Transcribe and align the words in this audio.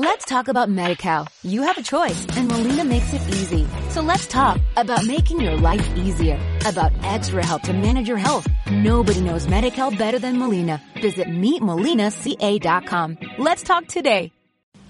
Let's 0.00 0.24
talk 0.26 0.46
about 0.46 0.68
MediCal. 0.68 1.26
You 1.42 1.62
have 1.62 1.76
a 1.76 1.82
choice 1.82 2.24
and 2.36 2.46
Molina 2.46 2.84
makes 2.84 3.12
it 3.12 3.20
easy. 3.30 3.66
So 3.90 4.00
let's 4.00 4.28
talk 4.28 4.60
about 4.76 5.04
making 5.04 5.40
your 5.40 5.56
life 5.56 5.84
easier, 5.96 6.38
about 6.64 6.92
extra 7.02 7.44
help 7.44 7.62
to 7.62 7.72
manage 7.72 8.06
your 8.06 8.16
health. 8.16 8.46
Nobody 8.70 9.20
knows 9.20 9.48
MediCal 9.48 9.98
better 9.98 10.20
than 10.20 10.38
Molina. 10.38 10.80
Visit 11.02 11.26
meetmolinaca.com. 11.26 13.18
Let's 13.38 13.64
talk 13.64 13.88
today. 13.88 14.30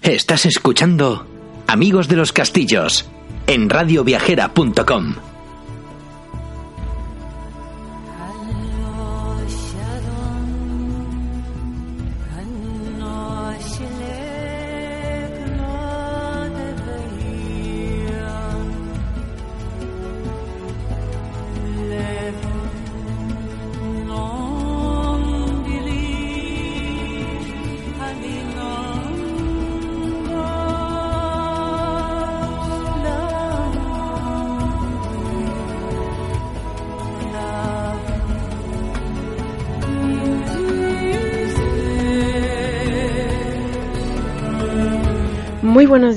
Estás 0.03 0.45
escuchando 0.45 1.25
Amigos 1.65 2.07
de 2.07 2.15
los 2.15 2.31
Castillos 2.31 3.09
en 3.47 3.67
radioviajera.com. 3.67 5.28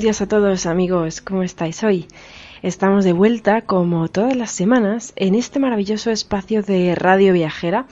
días 0.03 0.21
a 0.21 0.27
todos 0.27 0.65
amigos, 0.65 1.21
¿cómo 1.21 1.43
estáis 1.43 1.81
hoy? 1.81 2.07
Estamos 2.61 3.05
de 3.05 3.13
vuelta, 3.13 3.61
como 3.61 4.09
todas 4.09 4.35
las 4.35 4.51
semanas, 4.51 5.13
en 5.15 5.33
este 5.33 5.61
maravilloso 5.61 6.11
espacio 6.11 6.61
de 6.61 6.93
radio 6.93 7.31
viajera, 7.31 7.85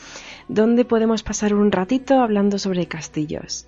donde 0.50 0.84
podemos 0.84 1.23
pasar 1.23 1.54
un 1.54 1.72
ratito 1.72 2.20
hablando 2.20 2.59
sobre 2.59 2.86
castillos. 2.88 3.66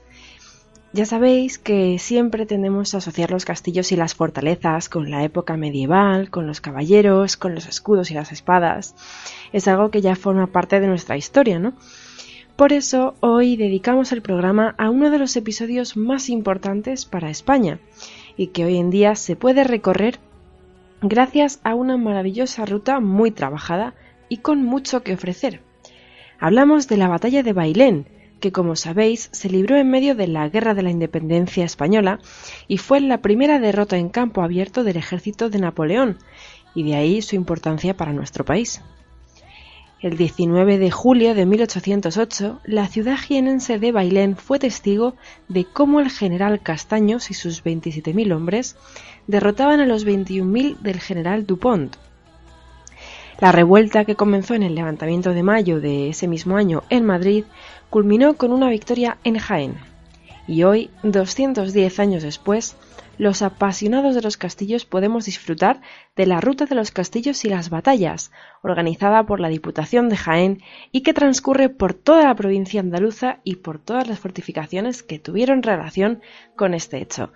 Ya 0.91 1.05
sabéis 1.05 1.57
que 1.57 1.97
siempre 1.99 2.45
tendemos 2.45 2.93
a 2.93 2.97
asociar 2.97 3.31
los 3.31 3.45
castillos 3.45 3.93
y 3.93 3.95
las 3.95 4.13
fortalezas 4.13 4.89
con 4.89 5.09
la 5.09 5.23
época 5.23 5.55
medieval, 5.55 6.29
con 6.29 6.45
los 6.45 6.59
caballeros, 6.59 7.37
con 7.37 7.55
los 7.55 7.65
escudos 7.65 8.11
y 8.11 8.13
las 8.13 8.33
espadas. 8.33 8.93
Es 9.53 9.69
algo 9.69 9.89
que 9.89 10.01
ya 10.01 10.17
forma 10.17 10.47
parte 10.47 10.81
de 10.81 10.87
nuestra 10.87 11.15
historia, 11.15 11.59
¿no? 11.59 11.75
Por 12.57 12.73
eso 12.73 13.15
hoy 13.21 13.55
dedicamos 13.55 14.11
el 14.11 14.21
programa 14.21 14.75
a 14.77 14.89
uno 14.89 15.09
de 15.11 15.17
los 15.17 15.37
episodios 15.37 15.95
más 15.95 16.27
importantes 16.27 17.05
para 17.05 17.29
España 17.29 17.79
y 18.37 18.47
que 18.47 18.65
hoy 18.65 18.77
en 18.77 18.89
día 18.89 19.15
se 19.15 19.35
puede 19.35 19.63
recorrer 19.63 20.19
gracias 21.01 21.59
a 21.63 21.75
una 21.75 21.97
maravillosa 21.97 22.65
ruta 22.65 22.99
muy 22.99 23.31
trabajada 23.31 23.93
y 24.29 24.37
con 24.37 24.63
mucho 24.63 25.03
que 25.03 25.13
ofrecer. 25.13 25.61
Hablamos 26.39 26.87
de 26.87 26.97
la 26.97 27.07
batalla 27.07 27.43
de 27.43 27.53
Bailén, 27.53 28.07
que 28.39 28.51
como 28.51 28.75
sabéis 28.75 29.29
se 29.31 29.49
libró 29.49 29.77
en 29.77 29.89
medio 29.89 30.15
de 30.15 30.27
la 30.27 30.49
Guerra 30.49 30.73
de 30.73 30.81
la 30.81 30.91
Independencia 30.91 31.63
española 31.63 32.19
y 32.67 32.77
fue 32.77 32.99
la 32.99 33.21
primera 33.21 33.59
derrota 33.59 33.97
en 33.97 34.09
campo 34.09 34.41
abierto 34.41 34.83
del 34.83 34.97
ejército 34.97 35.49
de 35.49 35.59
Napoleón, 35.59 36.17
y 36.75 36.83
de 36.83 36.95
ahí 36.95 37.21
su 37.21 37.35
importancia 37.35 37.95
para 37.95 38.13
nuestro 38.13 38.43
país. 38.43 38.81
El 40.03 40.17
19 40.17 40.79
de 40.79 40.91
julio 40.91 41.33
de 41.33 41.45
1808, 41.45 42.59
la 42.65 42.87
ciudad 42.87 43.15
jienense 43.15 43.79
de 43.79 43.93
Bailén 43.93 44.35
fue 44.35 44.59
testigo 44.59 45.15
de 45.47 45.63
cómo 45.63 46.01
el 46.01 46.09
general 46.09 46.59
Castaños 46.61 47.31
y 47.31 47.33
sus 47.33 47.63
27.000 47.63 48.35
hombres 48.35 48.75
derrotaban 49.27 49.79
a 49.79 49.85
los 49.85 50.05
21.000 50.05 50.79
del 50.79 50.99
general 50.99 51.45
Dupont. 51.45 51.95
La 53.39 53.53
revuelta 53.53 54.03
que 54.03 54.15
comenzó 54.15 54.55
en 54.55 54.63
el 54.63 54.75
levantamiento 54.75 55.33
de 55.33 55.41
mayo 55.41 55.79
de 55.79 56.09
ese 56.09 56.27
mismo 56.27 56.57
año 56.57 56.83
en 56.89 57.05
Madrid 57.05 57.45
culminó 57.89 58.33
con 58.33 58.51
una 58.51 58.67
victoria 58.67 59.19
en 59.23 59.37
Jaén. 59.37 59.75
Y 60.49 60.63
hoy, 60.63 60.89
210 61.03 61.99
años 62.01 62.23
después, 62.23 62.75
los 63.17 63.41
apasionados 63.41 64.15
de 64.15 64.21
los 64.21 64.37
castillos 64.37 64.85
podemos 64.85 65.25
disfrutar 65.25 65.81
de 66.15 66.25
la 66.25 66.41
Ruta 66.41 66.65
de 66.65 66.75
los 66.75 66.91
Castillos 66.91 67.45
y 67.45 67.49
las 67.49 67.69
Batallas, 67.69 68.31
organizada 68.61 69.25
por 69.25 69.39
la 69.39 69.49
Diputación 69.49 70.09
de 70.09 70.17
Jaén 70.17 70.61
y 70.91 71.01
que 71.01 71.13
transcurre 71.13 71.69
por 71.69 71.93
toda 71.93 72.23
la 72.23 72.35
provincia 72.35 72.79
andaluza 72.79 73.39
y 73.43 73.57
por 73.57 73.79
todas 73.79 74.07
las 74.07 74.19
fortificaciones 74.19 75.03
que 75.03 75.19
tuvieron 75.19 75.63
relación 75.63 76.21
con 76.55 76.73
este 76.73 77.01
hecho. 77.01 77.31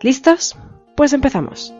¿Listos? 0.00 0.56
Pues 0.96 1.12
empezamos. 1.12 1.72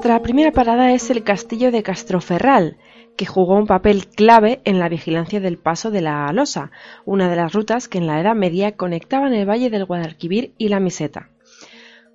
Nuestra 0.00 0.22
primera 0.22 0.50
parada 0.50 0.94
es 0.94 1.10
el 1.10 1.24
castillo 1.24 1.70
de 1.70 1.82
Castroferral, 1.82 2.78
que 3.18 3.26
jugó 3.26 3.54
un 3.54 3.66
papel 3.66 4.06
clave 4.06 4.62
en 4.64 4.78
la 4.78 4.88
vigilancia 4.88 5.40
del 5.40 5.58
paso 5.58 5.90
de 5.90 6.00
la 6.00 6.24
Alosa, 6.24 6.70
una 7.04 7.28
de 7.28 7.36
las 7.36 7.52
rutas 7.52 7.86
que 7.86 7.98
en 7.98 8.06
la 8.06 8.18
Edad 8.18 8.34
Media 8.34 8.78
conectaban 8.78 9.34
el 9.34 9.46
valle 9.46 9.68
del 9.68 9.84
Guadalquivir 9.84 10.54
y 10.56 10.68
la 10.68 10.80
Miseta. 10.80 11.28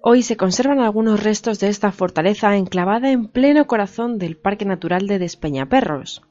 Hoy 0.01 0.23
se 0.23 0.35
conservan 0.35 0.79
algunos 0.79 1.23
restos 1.23 1.59
de 1.59 1.67
esta 1.67 1.91
fortaleza 1.91 2.57
enclavada 2.57 3.11
en 3.11 3.27
pleno 3.27 3.67
corazón 3.67 4.17
del 4.17 4.35
Parque 4.35 4.65
Natural 4.65 5.05
de 5.05 5.19
Despeñaperros. 5.19 6.23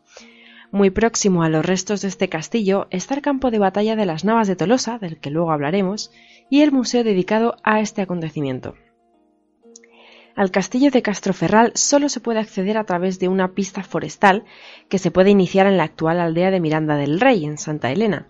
Muy 0.72 0.90
próximo 0.90 1.44
a 1.44 1.48
los 1.48 1.64
restos 1.64 2.02
de 2.02 2.08
este 2.08 2.28
castillo 2.28 2.88
está 2.90 3.14
el 3.14 3.22
campo 3.22 3.52
de 3.52 3.60
batalla 3.60 3.94
de 3.94 4.06
las 4.06 4.24
Navas 4.24 4.48
de 4.48 4.56
Tolosa, 4.56 4.98
del 4.98 5.20
que 5.20 5.30
luego 5.30 5.52
hablaremos, 5.52 6.10
y 6.50 6.62
el 6.62 6.72
museo 6.72 7.04
dedicado 7.04 7.54
a 7.62 7.78
este 7.78 8.02
acontecimiento. 8.02 8.74
Al 10.36 10.50
castillo 10.50 10.90
de 10.90 11.00
Castroferral 11.00 11.70
solo 11.76 12.08
se 12.08 12.18
puede 12.18 12.40
acceder 12.40 12.76
a 12.76 12.84
través 12.84 13.20
de 13.20 13.28
una 13.28 13.52
pista 13.52 13.84
forestal 13.84 14.44
que 14.88 14.98
se 14.98 15.12
puede 15.12 15.30
iniciar 15.30 15.68
en 15.68 15.76
la 15.76 15.84
actual 15.84 16.18
aldea 16.18 16.50
de 16.50 16.58
Miranda 16.58 16.96
del 16.96 17.20
Rey, 17.20 17.44
en 17.44 17.56
Santa 17.56 17.92
Elena. 17.92 18.26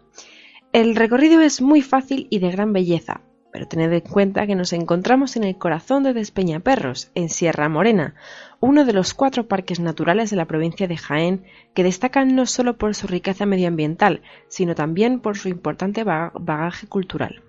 El 0.74 0.96
recorrido 0.96 1.40
es 1.40 1.62
muy 1.62 1.80
fácil 1.80 2.26
y 2.28 2.40
de 2.40 2.50
gran 2.50 2.74
belleza, 2.74 3.22
pero 3.54 3.68
tened 3.68 3.90
en 3.90 4.00
cuenta 4.00 4.46
que 4.46 4.54
nos 4.54 4.74
encontramos 4.74 5.36
en 5.36 5.44
el 5.44 5.56
corazón 5.56 6.02
de 6.02 6.12
Despeñaperros, 6.12 7.10
en 7.14 7.30
Sierra 7.30 7.70
Morena, 7.70 8.16
uno 8.60 8.84
de 8.84 8.92
los 8.92 9.14
cuatro 9.14 9.48
parques 9.48 9.80
naturales 9.80 10.28
de 10.28 10.36
la 10.36 10.44
provincia 10.44 10.86
de 10.86 10.98
Jaén 10.98 11.44
que 11.72 11.84
destacan 11.84 12.34
no 12.34 12.44
solo 12.44 12.76
por 12.76 12.94
su 12.94 13.06
riqueza 13.06 13.46
medioambiental, 13.46 14.20
sino 14.48 14.74
también 14.74 15.20
por 15.20 15.38
su 15.38 15.48
importante 15.48 16.04
bagaje 16.04 16.86
cultural. 16.86 17.42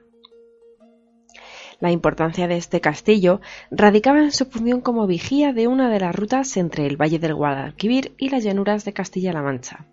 La 1.86 1.92
importancia 1.92 2.48
de 2.48 2.58
este 2.58 2.82
castillo 2.82 3.42
radicaba 3.70 4.18
en 4.18 4.32
su 4.32 4.46
función 4.46 4.82
como 4.82 5.06
vigía 5.06 5.54
de 5.54 5.68
una 5.68 5.88
de 5.88 6.00
las 6.00 6.16
rutas 6.16 6.58
entre 6.58 6.88
el 6.88 7.00
Valle 7.00 7.20
del 7.20 7.36
Guadalquivir 7.36 8.16
y 8.18 8.30
las 8.30 8.44
llanuras 8.44 8.86
de 8.86 8.94
Castilla-La 8.94 9.44
Mancha. 9.44 9.86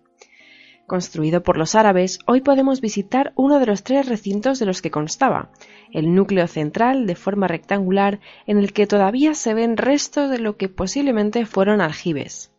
Construido 0.87 1.43
por 1.43 1.55
los 1.55 1.75
árabes, 1.75 2.17
hoy 2.25 2.41
podemos 2.41 2.81
visitar 2.81 3.31
uno 3.35 3.59
de 3.59 3.67
los 3.67 3.83
tres 3.83 4.09
recintos 4.09 4.57
de 4.57 4.65
los 4.65 4.81
que 4.81 4.89
constaba, 4.89 5.51
el 5.91 6.15
núcleo 6.15 6.47
central 6.47 7.05
de 7.05 7.13
forma 7.13 7.47
rectangular 7.47 8.19
en 8.47 8.57
el 8.57 8.73
que 8.73 8.87
todavía 8.87 9.35
se 9.35 9.53
ven 9.53 9.77
restos 9.77 10.31
de 10.31 10.39
lo 10.39 10.57
que 10.57 10.69
posiblemente 10.69 11.45
fueron 11.45 11.79
aljibes. 11.79 12.51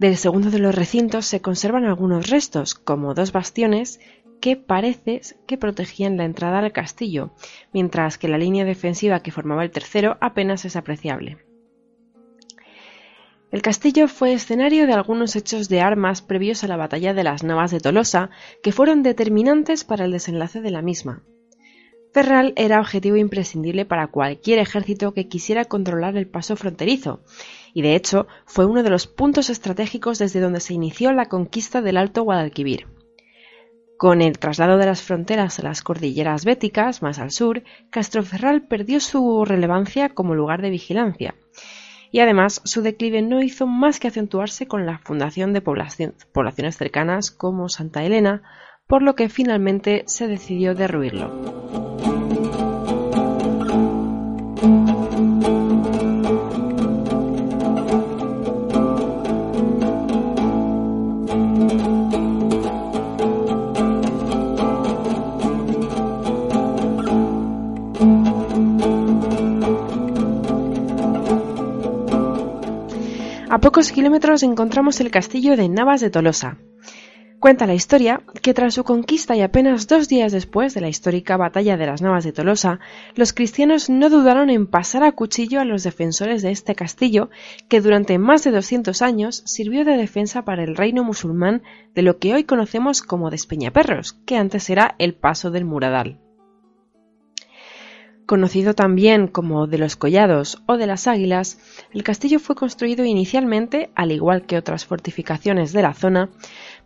Del 0.00 0.16
segundo 0.16 0.50
de 0.50 0.58
los 0.58 0.74
recintos 0.74 1.26
se 1.26 1.40
conservan 1.40 1.84
algunos 1.84 2.28
restos, 2.28 2.74
como 2.74 3.14
dos 3.14 3.30
bastiones 3.30 4.00
que 4.40 4.56
parece 4.56 5.20
que 5.46 5.58
protegían 5.58 6.16
la 6.16 6.24
entrada 6.24 6.58
al 6.58 6.72
castillo, 6.72 7.32
mientras 7.72 8.18
que 8.18 8.28
la 8.28 8.38
línea 8.38 8.64
defensiva 8.64 9.20
que 9.20 9.32
formaba 9.32 9.64
el 9.64 9.70
tercero 9.70 10.16
apenas 10.20 10.64
es 10.64 10.76
apreciable. 10.76 11.38
El 13.52 13.62
castillo 13.62 14.08
fue 14.08 14.32
escenario 14.32 14.86
de 14.86 14.92
algunos 14.92 15.36
hechos 15.36 15.68
de 15.68 15.80
armas 15.80 16.20
previos 16.20 16.64
a 16.64 16.68
la 16.68 16.76
batalla 16.76 17.14
de 17.14 17.24
las 17.24 17.44
Navas 17.44 17.70
de 17.70 17.80
Tolosa, 17.80 18.30
que 18.62 18.72
fueron 18.72 19.02
determinantes 19.02 19.84
para 19.84 20.04
el 20.04 20.12
desenlace 20.12 20.60
de 20.60 20.70
la 20.70 20.82
misma. 20.82 21.22
Ferral 22.12 22.54
era 22.56 22.80
objetivo 22.80 23.16
imprescindible 23.16 23.84
para 23.84 24.08
cualquier 24.08 24.58
ejército 24.58 25.12
que 25.12 25.28
quisiera 25.28 25.66
controlar 25.66 26.16
el 26.16 26.26
paso 26.26 26.56
fronterizo, 26.56 27.20
y 27.72 27.82
de 27.82 27.94
hecho 27.94 28.26
fue 28.46 28.66
uno 28.66 28.82
de 28.82 28.90
los 28.90 29.06
puntos 29.06 29.50
estratégicos 29.50 30.18
desde 30.18 30.40
donde 30.40 30.60
se 30.60 30.74
inició 30.74 31.12
la 31.12 31.26
conquista 31.26 31.82
del 31.82 31.98
Alto 31.98 32.22
Guadalquivir. 32.22 32.86
Con 33.98 34.20
el 34.20 34.38
traslado 34.38 34.76
de 34.76 34.84
las 34.84 35.02
fronteras 35.02 35.58
a 35.58 35.62
las 35.62 35.80
cordilleras 35.80 36.44
béticas, 36.44 37.00
más 37.00 37.18
al 37.18 37.30
sur, 37.30 37.62
Castroferral 37.88 38.62
perdió 38.62 39.00
su 39.00 39.44
relevancia 39.46 40.10
como 40.10 40.34
lugar 40.34 40.60
de 40.60 40.70
vigilancia. 40.70 41.34
y 42.12 42.20
además 42.20 42.62
su 42.64 42.82
declive 42.82 43.20
no 43.20 43.42
hizo 43.42 43.66
más 43.66 43.98
que 43.98 44.08
acentuarse 44.08 44.66
con 44.66 44.86
la 44.86 44.98
fundación 44.98 45.52
de 45.52 45.60
poblaciones 45.60 46.76
cercanas 46.76 47.30
como 47.30 47.68
Santa 47.68 48.04
Elena, 48.04 48.42
por 48.86 49.02
lo 49.02 49.14
que 49.16 49.28
finalmente 49.28 50.04
se 50.06 50.28
decidió 50.28 50.74
derruirlo. 50.74 52.05
Pocos 73.66 73.90
kilómetros 73.90 74.44
encontramos 74.44 75.00
el 75.00 75.10
castillo 75.10 75.56
de 75.56 75.68
Navas 75.68 76.00
de 76.00 76.08
Tolosa. 76.08 76.56
Cuenta 77.40 77.66
la 77.66 77.74
historia 77.74 78.22
que 78.40 78.54
tras 78.54 78.74
su 78.74 78.84
conquista 78.84 79.34
y 79.34 79.40
apenas 79.40 79.88
dos 79.88 80.06
días 80.06 80.30
después 80.30 80.72
de 80.72 80.80
la 80.80 80.88
histórica 80.88 81.36
batalla 81.36 81.76
de 81.76 81.86
las 81.86 82.00
Navas 82.00 82.22
de 82.22 82.32
Tolosa, 82.32 82.78
los 83.16 83.32
cristianos 83.32 83.90
no 83.90 84.08
dudaron 84.08 84.50
en 84.50 84.68
pasar 84.68 85.02
a 85.02 85.10
cuchillo 85.10 85.60
a 85.60 85.64
los 85.64 85.82
defensores 85.82 86.42
de 86.42 86.52
este 86.52 86.76
castillo, 86.76 87.28
que 87.68 87.80
durante 87.80 88.18
más 88.18 88.44
de 88.44 88.52
200 88.52 89.02
años 89.02 89.42
sirvió 89.46 89.84
de 89.84 89.96
defensa 89.96 90.44
para 90.44 90.62
el 90.62 90.76
reino 90.76 91.02
musulmán 91.02 91.64
de 91.92 92.02
lo 92.02 92.20
que 92.20 92.34
hoy 92.34 92.44
conocemos 92.44 93.02
como 93.02 93.30
Despeñaperros, 93.30 94.12
que 94.26 94.36
antes 94.36 94.70
era 94.70 94.94
el 95.00 95.16
Paso 95.16 95.50
del 95.50 95.64
Muradal. 95.64 96.20
Conocido 98.26 98.74
también 98.74 99.28
como 99.28 99.68
de 99.68 99.78
los 99.78 99.94
Collados 99.94 100.60
o 100.66 100.76
de 100.76 100.88
las 100.88 101.06
Águilas, 101.06 101.60
el 101.92 102.02
castillo 102.02 102.40
fue 102.40 102.56
construido 102.56 103.04
inicialmente, 103.04 103.90
al 103.94 104.10
igual 104.10 104.46
que 104.46 104.58
otras 104.58 104.84
fortificaciones 104.84 105.72
de 105.72 105.82
la 105.82 105.94
zona, 105.94 106.30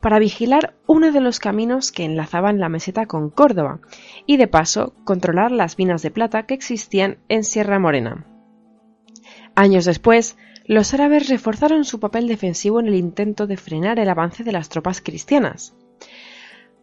para 0.01 0.19
vigilar 0.19 0.75
uno 0.87 1.13
de 1.13 1.23
los 1.23 1.39
caminos 1.39 1.93
que 1.93 2.05
enlazaban 2.05 2.61
la 2.61 2.69
meseta 2.69 3.07
con 3.07 3.31
Córdoba 3.31 3.81
y 4.27 4.37
de 4.37 4.49
paso 4.49 4.93
controlar 5.05 5.51
las 5.51 5.79
minas 5.79 6.03
de 6.03 6.11
plata 6.11 6.45
que 6.45 6.53
existían 6.53 7.17
en 7.31 7.43
Sierra 7.43 7.79
Morena. 7.79 8.27
Años 9.55 9.87
después, 9.87 10.37
los 10.67 10.93
árabes 10.93 11.31
reforzaron 11.31 11.87
su 11.87 12.01
papel 12.01 12.29
defensivo 12.29 12.81
en 12.81 12.89
el 12.89 12.97
intento 12.97 13.47
de 13.47 13.57
frenar 13.57 13.99
el 13.99 14.11
avance 14.11 14.45
de 14.45 14.53
las 14.53 14.69
tropas 14.69 15.01
cristianas. 15.01 15.75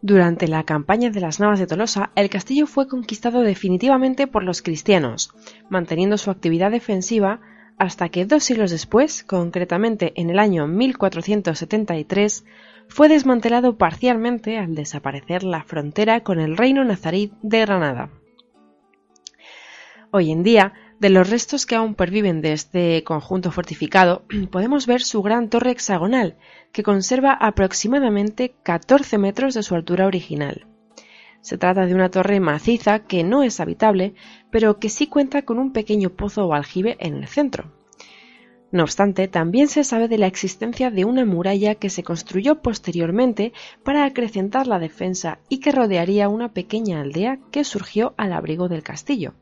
Durante 0.00 0.46
la 0.46 0.62
campaña 0.62 1.10
de 1.10 1.20
las 1.20 1.40
Navas 1.40 1.58
de 1.58 1.66
Tolosa, 1.66 2.10
el 2.14 2.30
castillo 2.30 2.68
fue 2.68 2.86
conquistado 2.86 3.40
definitivamente 3.40 4.28
por 4.28 4.44
los 4.44 4.62
cristianos, 4.62 5.34
manteniendo 5.68 6.18
su 6.18 6.30
actividad 6.30 6.70
defensiva 6.70 7.40
hasta 7.78 8.08
que 8.08 8.24
dos 8.24 8.44
siglos 8.44 8.70
después, 8.70 9.24
concretamente 9.24 10.12
en 10.16 10.30
el 10.30 10.38
año 10.38 10.68
1473, 10.68 12.44
fue 12.88 13.08
desmantelado 13.08 13.76
parcialmente 13.76 14.58
al 14.58 14.76
desaparecer 14.76 15.42
la 15.42 15.64
frontera 15.64 16.20
con 16.22 16.38
el 16.38 16.56
reino 16.56 16.84
nazarí 16.84 17.32
de 17.42 17.60
Granada. 17.60 18.10
Hoy 20.10 20.30
en 20.30 20.42
día, 20.42 20.72
de 21.00 21.10
los 21.10 21.30
restos 21.30 21.64
que 21.64 21.76
aún 21.76 21.94
perviven 21.94 22.40
de 22.40 22.52
este 22.52 23.04
conjunto 23.04 23.52
fortificado, 23.52 24.24
podemos 24.50 24.86
ver 24.86 25.02
su 25.02 25.22
gran 25.22 25.48
torre 25.48 25.70
hexagonal, 25.70 26.36
que 26.72 26.82
conserva 26.82 27.32
aproximadamente 27.32 28.54
14 28.62 29.18
metros 29.18 29.54
de 29.54 29.62
su 29.62 29.74
altura 29.74 30.06
original. 30.06 30.66
Se 31.40 31.56
trata 31.56 31.86
de 31.86 31.94
una 31.94 32.10
torre 32.10 32.40
maciza 32.40 33.04
que 33.06 33.22
no 33.22 33.44
es 33.44 33.60
habitable, 33.60 34.14
pero 34.50 34.78
que 34.80 34.88
sí 34.88 35.06
cuenta 35.06 35.42
con 35.42 35.58
un 35.58 35.72
pequeño 35.72 36.10
pozo 36.10 36.46
o 36.46 36.52
aljibe 36.52 36.96
en 36.98 37.14
el 37.16 37.28
centro. 37.28 37.72
No 38.70 38.82
obstante, 38.82 39.28
también 39.28 39.68
se 39.68 39.82
sabe 39.84 40.08
de 40.08 40.18
la 40.18 40.26
existencia 40.26 40.90
de 40.90 41.06
una 41.06 41.24
muralla 41.24 41.76
que 41.76 41.88
se 41.88 42.02
construyó 42.02 42.60
posteriormente 42.60 43.52
para 43.82 44.04
acrecentar 44.04 44.66
la 44.66 44.78
defensa 44.78 45.38
y 45.48 45.60
que 45.60 45.72
rodearía 45.72 46.28
una 46.28 46.52
pequeña 46.52 47.00
aldea 47.00 47.38
que 47.50 47.64
surgió 47.64 48.14
al 48.18 48.32
abrigo 48.32 48.68
del 48.68 48.82
castillo. 48.82 49.34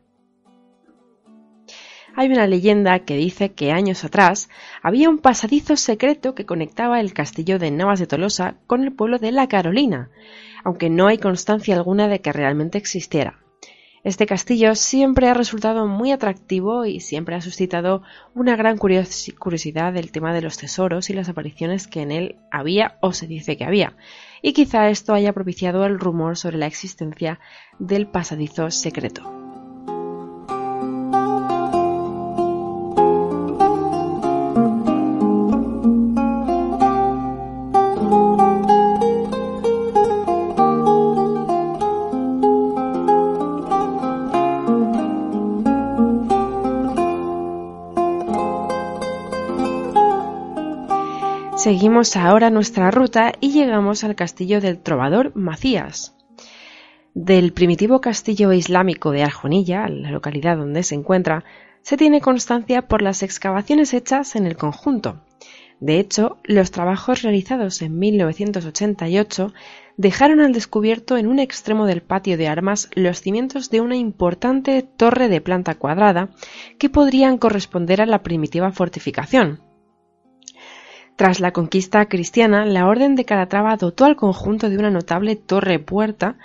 Hay 2.19 2.29
una 2.29 2.47
leyenda 2.47 3.01
que 3.01 3.15
dice 3.15 3.53
que 3.53 3.73
años 3.73 4.03
atrás 4.03 4.49
había 4.83 5.11
un 5.11 5.19
pasadizo 5.19 5.77
secreto 5.77 6.35
que 6.35 6.47
conectaba 6.47 6.99
el 6.99 7.13
castillo 7.13 7.59
de 7.59 7.71
Navas 7.71 8.01
de 8.01 8.07
Tolosa 8.07 8.57
con 8.67 8.83
el 8.83 8.95
pueblo 8.95 9.19
de 9.19 9.33
La 9.33 9.49
Carolina, 9.49 10.09
aunque 10.65 10.89
no 10.89 11.09
hay 11.09 11.19
constancia 11.19 11.77
alguna 11.77 12.09
de 12.09 12.23
que 12.23 12.33
realmente 12.33 12.79
existiera. 12.79 13.39
Este 14.03 14.25
castillo 14.25 14.75
siempre 14.77 15.29
ha 15.29 15.35
resultado 15.35 15.87
muy 15.87 16.11
atractivo 16.11 16.87
y 16.87 17.01
siempre 17.01 17.35
ha 17.35 17.43
suscitado 17.43 18.03
una 18.35 18.57
gran 18.57 18.79
curiosidad 18.79 19.93
del 19.93 20.11
tema 20.11 20.33
de 20.33 20.41
los 20.41 20.57
tesoros 20.57 21.11
y 21.11 21.13
las 21.13 21.29
apariciones 21.29 21.87
que 21.87 22.01
en 22.01 22.13
él 22.13 22.37
había 22.51 22.97
o 23.03 23.13
se 23.13 23.27
dice 23.27 23.59
que 23.59 23.65
había, 23.65 23.95
y 24.41 24.55
quizá 24.55 24.89
esto 24.89 25.13
haya 25.13 25.35
propiciado 25.35 25.85
el 25.85 25.99
rumor 25.99 26.39
sobre 26.39 26.57
la 26.57 26.67
existencia 26.67 27.41
del 27.79 28.07
pasadizo 28.07 28.71
secreto. 28.71 29.46
Seguimos 51.67 52.15
ahora 52.17 52.49
nuestra 52.49 52.93
ruta 52.93 53.33
y 53.41 53.51
llegamos 53.51 54.05
al 54.05 54.15
castillo 54.15 54.61
del 54.61 54.79
trovador 54.79 55.35
Macías. 55.35 56.15
Del 57.13 57.53
primitivo 57.53 58.01
castillo 58.01 58.53
islámico 58.53 59.11
de 59.11 59.25
Arjonilla, 59.25 59.89
la 59.89 60.13
localidad 60.13 60.59
donde 60.59 60.85
se 60.85 60.95
encuentra, 60.95 61.43
se 61.83 61.97
tiene 61.97 62.21
constancia 62.21 62.87
por 62.87 63.03
las 63.03 63.25
excavaciones 63.25 63.95
hechas 63.95 64.37
en 64.37 64.47
el 64.47 64.57
conjunto. 64.57 65.25
De 65.81 65.99
hecho, 65.99 66.37
los 66.45 66.71
trabajos 66.71 67.23
realizados 67.23 67.83
en 67.83 67.99
1988 67.99 69.53
dejaron 69.97 70.39
al 70.39 70.53
descubierto 70.53 71.17
en 71.17 71.27
un 71.27 71.41
extremo 71.41 71.87
del 71.87 72.01
patio 72.01 72.37
de 72.37 72.47
armas 72.47 72.91
los 72.95 73.21
cimientos 73.21 73.71
de 73.71 73.81
una 73.81 73.97
importante 73.97 74.83
torre 74.83 75.29
de 75.29 75.41
planta 75.41 75.75
cuadrada 75.75 76.29
que 76.79 76.91
podrían 76.91 77.39
corresponder 77.39 78.01
a 78.01 78.07
la 78.07 78.23
primitiva 78.23 78.71
fortificación. 78.71 79.66
Tras 81.17 81.41
la 81.41 81.53
conquista 81.53 82.05
cristiana, 82.07 82.67
la 82.67 82.87
Orden 82.87 83.17
de 83.17 83.25
Calatrava 83.25 83.77
dotó 83.77 84.05
al 84.05 84.17
conjunto 84.17 84.69
de 84.69 84.77
una 84.77 84.91
notable 84.91 85.35
torre-puerta, 85.35 86.37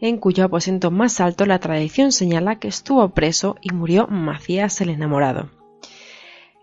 en 0.00 0.18
cuyo 0.18 0.44
aposento 0.44 0.90
más 0.90 1.20
alto 1.20 1.46
la 1.46 1.60
tradición 1.60 2.10
señala 2.10 2.58
que 2.58 2.66
estuvo 2.66 3.08
preso 3.10 3.56
y 3.62 3.72
murió 3.72 4.08
Macías 4.08 4.80
el 4.80 4.90
enamorado. 4.90 5.50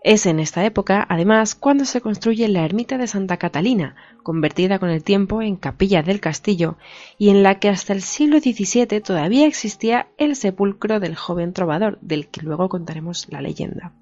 Es 0.02 0.26
en 0.26 0.40
esta 0.40 0.66
época, 0.66 1.06
además, 1.08 1.54
cuando 1.54 1.86
se 1.86 2.02
construye 2.02 2.46
la 2.48 2.66
ermita 2.66 2.98
de 2.98 3.06
Santa 3.06 3.38
Catalina, 3.38 3.96
convertida 4.22 4.78
con 4.78 4.90
el 4.90 5.02
tiempo 5.02 5.40
en 5.40 5.56
capilla 5.56 6.02
del 6.02 6.20
castillo, 6.20 6.76
y 7.16 7.30
en 7.30 7.42
la 7.42 7.58
que 7.58 7.70
hasta 7.70 7.94
el 7.94 8.02
siglo 8.02 8.40
XVII 8.40 9.00
todavía 9.00 9.46
existía 9.46 10.08
el 10.18 10.36
sepulcro 10.36 11.00
del 11.00 11.16
joven 11.16 11.54
trovador, 11.54 11.98
del 12.02 12.28
que 12.28 12.42
luego 12.42 12.68
contaremos 12.68 13.26
la 13.30 13.40
leyenda. 13.40 13.94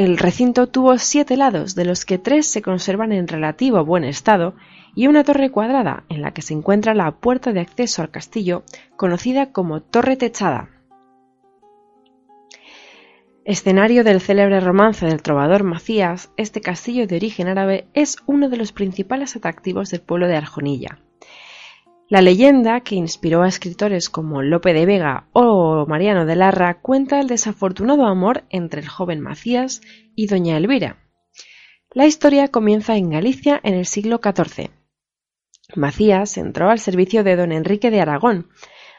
El 0.00 0.16
recinto 0.16 0.66
tuvo 0.66 0.96
siete 0.96 1.36
lados, 1.36 1.74
de 1.74 1.84
los 1.84 2.06
que 2.06 2.16
tres 2.16 2.46
se 2.46 2.62
conservan 2.62 3.12
en 3.12 3.28
relativo 3.28 3.84
buen 3.84 4.02
estado, 4.02 4.54
y 4.94 5.08
una 5.08 5.24
torre 5.24 5.50
cuadrada 5.50 6.04
en 6.08 6.22
la 6.22 6.32
que 6.32 6.40
se 6.40 6.54
encuentra 6.54 6.94
la 6.94 7.10
puerta 7.10 7.52
de 7.52 7.60
acceso 7.60 8.00
al 8.00 8.10
castillo, 8.10 8.62
conocida 8.96 9.52
como 9.52 9.82
Torre 9.82 10.16
Techada. 10.16 10.70
Escenario 13.44 14.02
del 14.02 14.22
célebre 14.22 14.60
romance 14.60 15.04
del 15.04 15.20
trovador 15.20 15.64
Macías, 15.64 16.30
este 16.38 16.62
castillo 16.62 17.06
de 17.06 17.16
origen 17.16 17.48
árabe 17.48 17.86
es 17.92 18.16
uno 18.24 18.48
de 18.48 18.56
los 18.56 18.72
principales 18.72 19.36
atractivos 19.36 19.90
del 19.90 20.00
pueblo 20.00 20.28
de 20.28 20.36
Arjonilla. 20.36 20.98
La 22.10 22.22
leyenda, 22.22 22.80
que 22.80 22.96
inspiró 22.96 23.44
a 23.44 23.48
escritores 23.48 24.10
como 24.10 24.42
Lope 24.42 24.74
de 24.74 24.84
Vega 24.84 25.28
o 25.32 25.86
Mariano 25.86 26.26
de 26.26 26.34
Larra, 26.34 26.80
cuenta 26.80 27.20
el 27.20 27.28
desafortunado 27.28 28.04
amor 28.04 28.42
entre 28.50 28.80
el 28.80 28.88
joven 28.88 29.20
Macías 29.20 29.80
y 30.16 30.26
doña 30.26 30.56
Elvira. 30.56 30.96
La 31.92 32.06
historia 32.06 32.48
comienza 32.48 32.96
en 32.96 33.10
Galicia 33.10 33.60
en 33.62 33.74
el 33.74 33.86
siglo 33.86 34.18
XIV. 34.20 34.72
Macías 35.76 36.36
entró 36.36 36.68
al 36.68 36.80
servicio 36.80 37.22
de 37.22 37.36
don 37.36 37.52
Enrique 37.52 37.92
de 37.92 38.00
Aragón, 38.00 38.48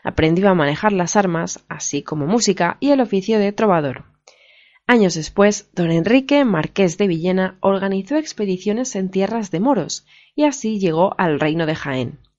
aprendió 0.06 0.48
a 0.48 0.56
manejar 0.56 0.94
las 0.94 1.18
armas, 1.18 1.65
así 1.68 2.03
como 2.03 2.27
música 2.27 2.77
y 2.80 2.91
el 2.91 3.01
oficio 3.01 3.39
de 3.39 3.51
trovador. 3.51 4.06
Años 4.88 5.15
después, 5.15 5.70
don 5.74 5.91
Enrique, 5.91 6.46
marqués 6.46 6.98
de 6.98 7.08
Villena, 7.08 7.58
organizó 7.60 8.15
expediciones 8.15 8.96
en 8.96 9.12
tierras 9.12 9.51
de 9.51 9.60
moros, 9.60 10.06
y 10.34 10.46
así 10.46 10.80
llegó 10.80 11.13
al 11.18 11.41
reino 11.41 11.65
de 11.65 11.75
Jaén. 11.75 12.31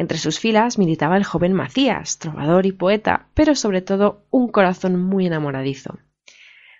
Entre 0.00 0.16
sus 0.16 0.40
filas 0.40 0.78
militaba 0.78 1.18
el 1.18 1.24
joven 1.24 1.52
Macías, 1.52 2.18
trovador 2.18 2.64
y 2.64 2.72
poeta, 2.72 3.26
pero 3.34 3.54
sobre 3.54 3.82
todo 3.82 4.24
un 4.30 4.48
corazón 4.48 4.98
muy 4.98 5.26
enamoradizo. 5.26 5.98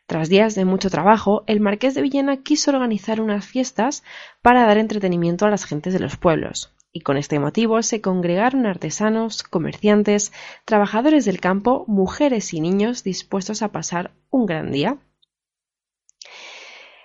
Tras 0.07 0.31
días 0.31 0.55
de 0.55 0.65
mucho 0.65 0.89
trabajo, 0.89 1.45
el 1.47 1.61
marqués 1.61 1.95
de 1.95 2.01
Villena 2.01 2.39
quiso 2.39 2.71
organizar 2.71 3.21
unas 3.21 3.45
fiestas 3.45 4.05
para 4.41 4.65
dar 4.65 4.79
entretenimiento 4.79 5.45
a 5.45 5.51
las 5.51 5.67
gentes 5.67 5.93
de 5.93 6.01
los 6.01 6.17
pueblos, 6.17 6.73
y 6.93 7.01
con 7.03 7.19
este 7.19 7.39
motivo 7.39 7.83
se 7.83 8.01
congregaron 8.01 8.65
artesanos, 8.65 9.43
comerciantes, 9.43 10.33
trabajadores 10.65 11.27
del 11.27 11.41
campo, 11.41 11.85
mujeres 11.89 12.55
y 12.55 12.63
niños 12.63 13.05
dispuestos 13.05 13.61
a 13.61 13.69
pasar 13.69 14.13
un 14.31 14.47
gran 14.47 14.73
día. 14.73 14.97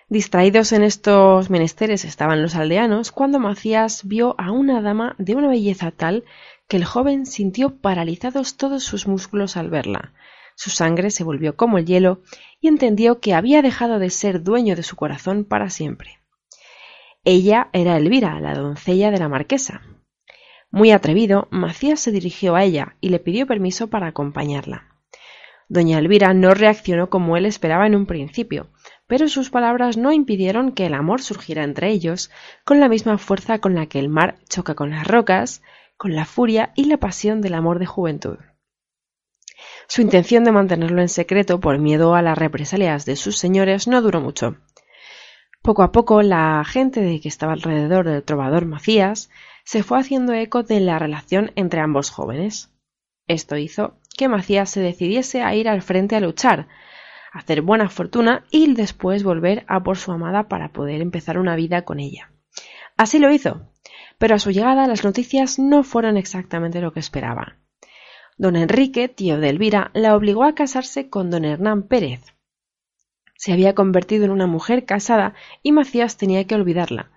Distraídos 0.08 0.72
en 0.72 0.84
estos 0.84 1.50
menesteres 1.50 2.06
estaban 2.06 2.42
los 2.42 2.56
aldeanos 2.56 3.12
cuando 3.12 3.40
Macías 3.40 4.08
vio 4.08 4.36
a 4.38 4.52
una 4.52 4.82
dama 4.82 5.16
de 5.18 5.36
una 5.36 5.48
belleza 5.48 5.92
tal 5.92 6.26
que 6.68 6.78
el 6.78 6.86
joven 6.86 7.26
sintió 7.26 7.76
paralizados 7.78 8.56
todos 8.56 8.84
sus 8.84 9.08
músculos 9.08 9.58
al 9.58 9.70
verla, 9.70 10.14
su 10.56 10.70
sangre 10.70 11.12
se 11.12 11.24
volvió 11.24 11.58
como 11.58 11.78
el 11.78 11.86
hielo 11.86 12.22
y 12.62 12.70
entendió 12.70 13.20
que 13.20 13.34
había 13.34 13.62
dejado 13.62 14.00
de 14.00 14.10
ser 14.10 14.42
dueño 14.42 14.76
de 14.76 14.84
su 14.84 14.96
corazón 14.96 15.44
para 15.44 15.70
siempre. 15.70 16.20
Ella 17.26 17.70
era 17.74 17.98
Elvira, 17.98 18.40
la 18.40 18.54
doncella 18.54 19.12
de 19.12 19.18
la 19.18 19.28
marquesa. 19.28 19.82
Muy 20.72 20.92
atrevido, 20.92 21.48
Macías 21.52 22.00
se 22.00 22.12
dirigió 22.12 22.56
a 22.56 22.64
ella 22.64 22.96
y 23.02 23.10
le 23.10 23.20
pidió 23.20 23.48
permiso 23.48 23.88
para 23.88 24.08
acompañarla. 24.08 24.96
Doña 25.68 25.98
Elvira 25.98 26.34
no 26.34 26.54
reaccionó 26.54 27.10
como 27.10 27.38
él 27.38 27.46
esperaba 27.46 27.88
en 27.88 27.96
un 27.96 28.06
principio, 28.06 28.70
pero 29.08 29.28
sus 29.28 29.50
palabras 29.50 29.98
no 29.98 30.12
impidieron 30.12 30.72
que 30.72 30.86
el 30.86 30.94
amor 30.94 31.22
surgiera 31.22 31.64
entre 31.64 31.90
ellos 31.90 32.32
con 32.64 32.80
la 32.80 32.90
misma 32.90 33.18
fuerza 33.18 33.60
con 33.60 33.76
la 33.76 33.86
que 33.86 34.00
el 34.00 34.10
mar 34.10 34.38
choca 34.50 34.76
con 34.76 34.90
las 34.90 35.08
rocas, 35.08 35.62
con 35.98 36.16
la 36.16 36.26
furia 36.26 36.72
y 36.76 36.86
la 36.86 36.98
pasión 36.98 37.42
del 37.42 37.54
amor 37.54 37.80
de 37.80 37.86
juventud. 37.86 38.38
Su 39.88 40.02
intención 40.02 40.44
de 40.44 40.52
mantenerlo 40.52 41.02
en 41.02 41.10
secreto 41.10 41.60
por 41.60 41.78
miedo 41.78 42.16
a 42.16 42.22
las 42.22 42.38
represalias 42.38 43.06
de 43.06 43.16
sus 43.16 43.38
señores 43.38 43.88
no 43.88 44.02
duró 44.02 44.20
mucho. 44.20 44.58
Poco 45.62 45.84
a 45.84 45.92
poco 45.92 46.22
la 46.22 46.64
gente 46.66 47.02
de 47.02 47.20
que 47.22 47.28
estaba 47.28 47.54
alrededor 47.54 48.06
del 48.06 48.24
trovador 48.24 48.66
Macías 48.66 49.30
se 49.64 49.84
fue 49.84 50.00
haciendo 50.00 50.34
eco 50.34 50.64
de 50.64 50.80
la 50.80 51.00
relación 51.00 51.52
entre 51.56 51.80
ambos 51.80 52.10
jóvenes. 52.12 52.72
Esto 53.28 53.58
hizo 53.58 53.98
que 54.18 54.28
Macías 54.28 54.70
se 54.70 54.82
decidiese 54.82 55.42
a 55.42 55.56
ir 55.56 55.68
al 55.68 55.82
frente 55.82 56.16
a 56.16 56.20
luchar, 56.20 56.68
hacer 57.36 57.62
buena 57.62 57.90
fortuna 57.90 58.46
y 58.50 58.74
después 58.74 59.24
volver 59.24 59.66
a 59.68 59.84
por 59.84 59.98
su 59.98 60.14
amada 60.14 60.48
para 60.48 60.70
poder 60.70 61.02
empezar 61.02 61.38
una 61.38 61.58
vida 61.58 61.84
con 61.84 62.00
ella. 62.00 62.32
Así 62.96 63.20
lo 63.20 63.30
hizo, 63.30 63.70
pero 64.18 64.36
a 64.36 64.40
su 64.40 64.52
llegada 64.52 64.88
las 64.88 65.04
noticias 65.04 65.60
no 65.60 65.84
fueron 65.84 66.16
exactamente 66.16 66.80
lo 66.80 66.94
que 66.94 67.02
esperaba. 67.02 67.58
Don 68.38 68.56
Enrique, 68.56 69.10
tío 69.10 69.38
de 69.38 69.50
Elvira, 69.50 69.92
la 69.94 70.16
obligó 70.16 70.46
a 70.46 70.56
casarse 70.56 71.10
con 71.10 71.30
don 71.30 71.44
Hernán 71.44 71.84
Pérez. 71.84 72.22
Se 73.36 73.52
había 73.52 73.76
convertido 73.76 74.24
en 74.24 74.32
una 74.32 74.48
mujer 74.48 74.86
casada 74.86 75.34
y 75.62 75.74
Macías 75.74 76.16
tenía 76.16 76.46
que 76.46 76.56
olvidarla. 76.56 77.12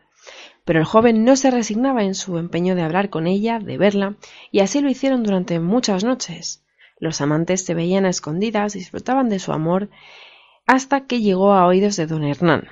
Pero 0.65 0.81
el 0.81 0.85
joven 0.85 1.25
no 1.25 1.37
se 1.37 1.53
resignaba 1.53 2.03
en 2.03 2.17
su 2.17 2.39
empeño 2.39 2.75
de 2.75 2.83
hablar 2.83 3.09
con 3.09 3.29
ella, 3.29 3.61
de 3.61 3.79
verla, 3.79 4.17
y 4.51 4.61
así 4.61 4.81
lo 4.81 4.91
hicieron 4.91 5.23
durante 5.23 5.61
muchas 5.61 6.03
noches. 6.03 6.65
Los 7.01 7.21
amantes 7.21 7.65
se 7.65 7.75
veían 7.75 8.05
a 8.05 8.11
escondidas, 8.11 8.73
disfrutaban 8.73 9.29
de 9.29 9.39
su 9.39 9.53
amor, 9.53 9.89
hasta 10.67 11.07
que 11.07 11.21
llegó 11.21 11.53
a 11.53 11.67
oídos 11.67 11.97
de 11.97 12.07
don 12.07 12.25
Hernán. 12.25 12.69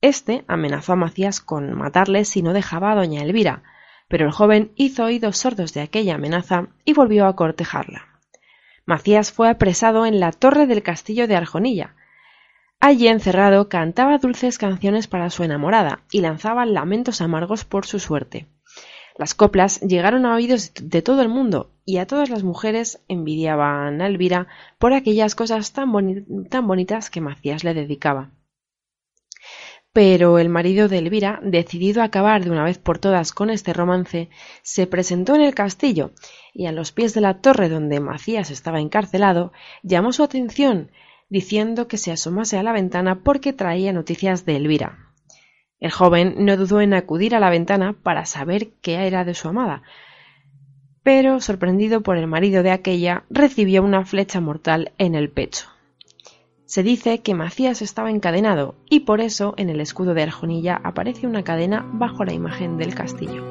Este 0.00 0.44
amenazó 0.46 0.92
a 0.92 0.96
Macías 0.96 1.40
con 1.40 1.74
matarle 1.74 2.24
si 2.24 2.42
no 2.42 2.52
dejaba 2.52 2.92
a 2.92 2.94
doña 2.94 3.22
Elvira, 3.22 3.62
pero 4.08 4.26
el 4.26 4.32
joven 4.32 4.72
hizo 4.76 5.04
oídos 5.04 5.38
sordos 5.38 5.74
de 5.74 5.80
aquella 5.80 6.14
amenaza 6.14 6.68
y 6.84 6.94
volvió 6.94 7.26
a 7.26 7.36
cortejarla. 7.36 8.06
Macías 8.86 9.32
fue 9.32 9.50
apresado 9.50 10.06
en 10.06 10.18
la 10.18 10.32
torre 10.32 10.66
del 10.66 10.82
castillo 10.82 11.28
de 11.28 11.36
Arjonilla. 11.36 11.94
Allí 12.80 13.08
encerrado 13.08 13.68
cantaba 13.68 14.18
dulces 14.18 14.56
canciones 14.56 15.08
para 15.08 15.30
su 15.30 15.44
enamorada 15.44 16.00
y 16.10 16.22
lanzaba 16.22 16.64
lamentos 16.64 17.20
amargos 17.20 17.64
por 17.64 17.84
su 17.84 17.98
suerte. 17.98 18.46
Las 19.18 19.34
coplas 19.34 19.80
llegaron 19.80 20.24
a 20.26 20.34
oídos 20.36 20.72
de 20.80 21.02
todo 21.02 21.22
el 21.22 21.28
mundo 21.28 21.72
y 21.84 21.98
a 21.98 22.06
todas 22.06 22.30
las 22.30 22.44
mujeres 22.44 23.02
envidiaban 23.08 24.00
a 24.00 24.06
Elvira 24.06 24.46
por 24.78 24.92
aquellas 24.92 25.34
cosas 25.34 25.72
tan, 25.72 25.90
bonitas 25.90 27.10
que 27.10 27.20
Macías 27.20 27.64
le 27.64 27.74
dedicaba. 27.74 28.30
Pero 29.92 30.38
el 30.38 30.48
marido 30.48 30.86
de 30.86 30.98
Elvira, 30.98 31.40
decidido 31.42 32.00
a 32.00 32.04
acabar 32.04 32.44
de 32.44 32.52
una 32.52 32.62
vez 32.62 32.78
por 32.78 33.00
todas 33.00 33.32
con 33.32 33.50
este 33.50 33.72
romance, 33.72 34.30
se 34.62 34.86
presentó 34.86 35.34
en 35.34 35.40
el 35.40 35.54
castillo 35.54 36.12
y 36.54 36.66
a 36.66 36.72
los 36.72 36.92
pies 36.92 37.12
de 37.12 37.20
la 37.20 37.40
torre 37.40 37.68
donde 37.68 37.98
Macías 37.98 38.52
estaba 38.52 38.78
encarcelado, 38.78 39.52
llamó 39.82 40.12
su 40.12 40.22
atención, 40.22 40.92
diciendo 41.28 41.88
que 41.88 41.98
se 41.98 42.12
asomase 42.12 42.56
a 42.56 42.62
la 42.62 42.72
ventana 42.72 43.24
porque 43.24 43.52
traía 43.52 43.92
noticias 43.92 44.44
de 44.44 44.54
Elvira. 44.54 45.07
El 45.80 45.90
joven 45.90 46.34
no 46.38 46.56
dudó 46.56 46.80
en 46.80 46.94
acudir 46.94 47.34
a 47.34 47.40
la 47.40 47.50
ventana 47.50 47.94
para 48.02 48.26
saber 48.26 48.70
qué 48.82 49.06
era 49.06 49.24
de 49.24 49.34
su 49.34 49.48
amada, 49.48 49.82
pero, 51.02 51.40
sorprendido 51.40 52.02
por 52.02 52.18
el 52.18 52.26
marido 52.26 52.62
de 52.62 52.70
aquella, 52.70 53.24
recibió 53.30 53.82
una 53.82 54.04
flecha 54.04 54.42
mortal 54.42 54.92
en 54.98 55.14
el 55.14 55.30
pecho. 55.30 55.66
Se 56.66 56.82
dice 56.82 57.22
que 57.22 57.32
Macías 57.32 57.80
estaba 57.80 58.10
encadenado 58.10 58.74
y 58.90 59.00
por 59.00 59.22
eso 59.22 59.54
en 59.56 59.70
el 59.70 59.80
escudo 59.80 60.12
de 60.12 60.24
Arjonilla 60.24 60.78
aparece 60.84 61.26
una 61.26 61.44
cadena 61.44 61.88
bajo 61.94 62.26
la 62.26 62.34
imagen 62.34 62.76
del 62.76 62.94
castillo. 62.94 63.42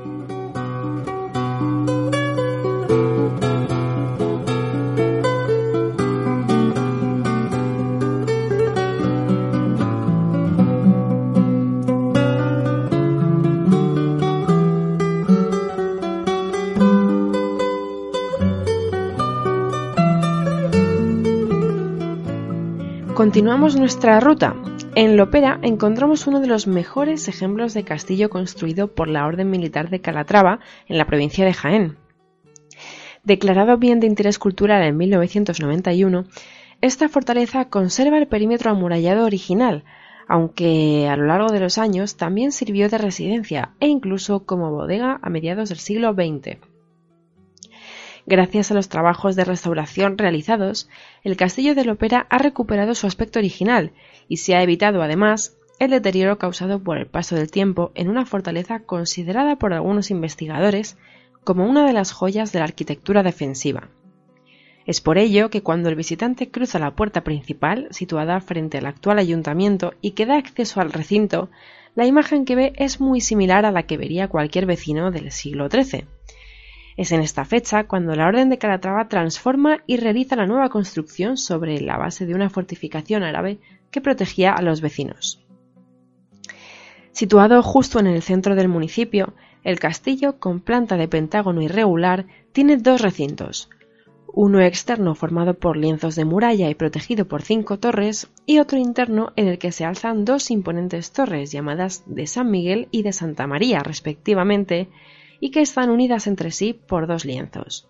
Continuamos 23.37 23.75
nuestra 23.75 24.19
ruta. 24.19 24.55
En 24.95 25.15
Lopera 25.15 25.59
encontramos 25.61 26.25
uno 26.25 26.39
de 26.39 26.47
los 26.47 26.65
mejores 26.65 27.27
ejemplos 27.27 27.75
de 27.75 27.83
castillo 27.83 28.31
construido 28.31 28.95
por 28.95 29.07
la 29.07 29.27
Orden 29.27 29.51
Militar 29.51 29.91
de 29.91 30.01
Calatrava 30.01 30.59
en 30.87 30.97
la 30.97 31.05
provincia 31.05 31.45
de 31.45 31.53
Jaén. 31.53 31.97
Declarado 33.23 33.77
bien 33.77 33.99
de 33.99 34.07
interés 34.07 34.39
cultural 34.39 34.81
en 34.81 34.97
1991, 34.97 36.25
esta 36.81 37.09
fortaleza 37.09 37.65
conserva 37.65 38.17
el 38.17 38.27
perímetro 38.27 38.71
amurallado 38.71 39.23
original, 39.23 39.83
aunque 40.27 41.07
a 41.07 41.15
lo 41.15 41.27
largo 41.27 41.51
de 41.51 41.59
los 41.59 41.77
años 41.77 42.17
también 42.17 42.51
sirvió 42.51 42.89
de 42.89 42.97
residencia 42.97 43.75
e 43.79 43.85
incluso 43.85 44.47
como 44.47 44.71
bodega 44.71 45.19
a 45.21 45.29
mediados 45.29 45.69
del 45.69 45.77
siglo 45.77 46.15
XX. 46.15 46.57
Gracias 48.29 48.71
a 48.71 48.73
los 48.73 48.89
trabajos 48.89 49.37
de 49.37 49.45
restauración 49.45 50.17
realizados, 50.17 50.89
el 51.23 51.37
castillo 51.37 51.75
de 51.75 51.85
Lopera 51.85 52.27
ha 52.29 52.37
recuperado 52.39 52.93
su 52.93 53.07
aspecto 53.07 53.39
original 53.39 53.93
y 54.27 54.37
se 54.37 54.53
ha 54.53 54.61
evitado, 54.61 55.01
además, 55.01 55.55
el 55.79 55.91
deterioro 55.91 56.37
causado 56.37 56.83
por 56.83 56.97
el 56.97 57.07
paso 57.07 57.35
del 57.35 57.49
tiempo 57.49 57.93
en 57.95 58.09
una 58.09 58.25
fortaleza 58.25 58.81
considerada 58.81 59.55
por 59.55 59.73
algunos 59.73 60.11
investigadores 60.11 60.97
como 61.45 61.65
una 61.65 61.87
de 61.87 61.93
las 61.93 62.11
joyas 62.11 62.51
de 62.51 62.59
la 62.59 62.65
arquitectura 62.65 63.23
defensiva. 63.23 63.87
Es 64.85 64.99
por 64.99 65.17
ello 65.17 65.49
que 65.49 65.63
cuando 65.63 65.87
el 65.87 65.95
visitante 65.95 66.51
cruza 66.51 66.79
la 66.79 66.97
puerta 66.97 67.23
principal, 67.23 67.87
situada 67.91 68.41
frente 68.41 68.77
al 68.79 68.87
actual 68.87 69.19
ayuntamiento 69.19 69.93
y 70.01 70.11
que 70.11 70.25
da 70.25 70.35
acceso 70.35 70.81
al 70.81 70.91
recinto, 70.91 71.49
la 71.95 72.05
imagen 72.05 72.43
que 72.43 72.55
ve 72.57 72.73
es 72.75 72.99
muy 72.99 73.21
similar 73.21 73.65
a 73.65 73.71
la 73.71 73.83
que 73.83 73.95
vería 73.95 74.27
cualquier 74.27 74.65
vecino 74.65 75.11
del 75.11 75.31
siglo 75.31 75.69
XIII. 75.69 76.16
Es 76.97 77.11
en 77.11 77.21
esta 77.21 77.45
fecha 77.45 77.83
cuando 77.83 78.15
la 78.15 78.27
Orden 78.27 78.49
de 78.49 78.57
Calatrava 78.57 79.07
transforma 79.07 79.83
y 79.85 79.97
realiza 79.97 80.35
la 80.35 80.47
nueva 80.47 80.69
construcción 80.69 81.37
sobre 81.37 81.79
la 81.79 81.97
base 81.97 82.25
de 82.25 82.33
una 82.33 82.49
fortificación 82.49 83.23
árabe 83.23 83.59
que 83.91 84.01
protegía 84.01 84.51
a 84.51 84.63
los 84.63 84.81
vecinos. 84.81 85.45
Situado 87.11 87.61
justo 87.61 87.99
en 87.99 88.07
el 88.07 88.23
centro 88.23 88.55
del 88.55 88.67
municipio, 88.67 89.33
el 89.63 89.79
castillo, 89.79 90.39
con 90.39 90.59
planta 90.59 90.97
de 90.97 91.07
pentágono 91.07 91.61
irregular, 91.61 92.25
tiene 92.51 92.77
dos 92.77 93.01
recintos, 93.01 93.69
uno 94.33 94.61
externo 94.61 95.15
formado 95.15 95.55
por 95.55 95.77
lienzos 95.77 96.15
de 96.15 96.25
muralla 96.25 96.69
y 96.69 96.75
protegido 96.75 97.27
por 97.27 97.41
cinco 97.41 97.79
torres, 97.79 98.27
y 98.45 98.59
otro 98.59 98.77
interno 98.77 99.33
en 99.35 99.47
el 99.47 99.57
que 99.57 99.71
se 99.71 99.83
alzan 99.85 100.25
dos 100.25 100.51
imponentes 100.51 101.11
torres 101.11 101.51
llamadas 101.51 102.03
de 102.05 102.27
San 102.27 102.51
Miguel 102.51 102.87
y 102.91 103.01
de 103.01 103.13
Santa 103.13 103.47
María, 103.47 103.79
respectivamente, 103.79 104.89
y 105.39 105.51
que 105.51 105.61
están 105.61 105.89
unidas 105.89 106.27
entre 106.27 106.51
sí 106.51 106.73
por 106.73 107.07
dos 107.07 107.25
lienzos. 107.25 107.87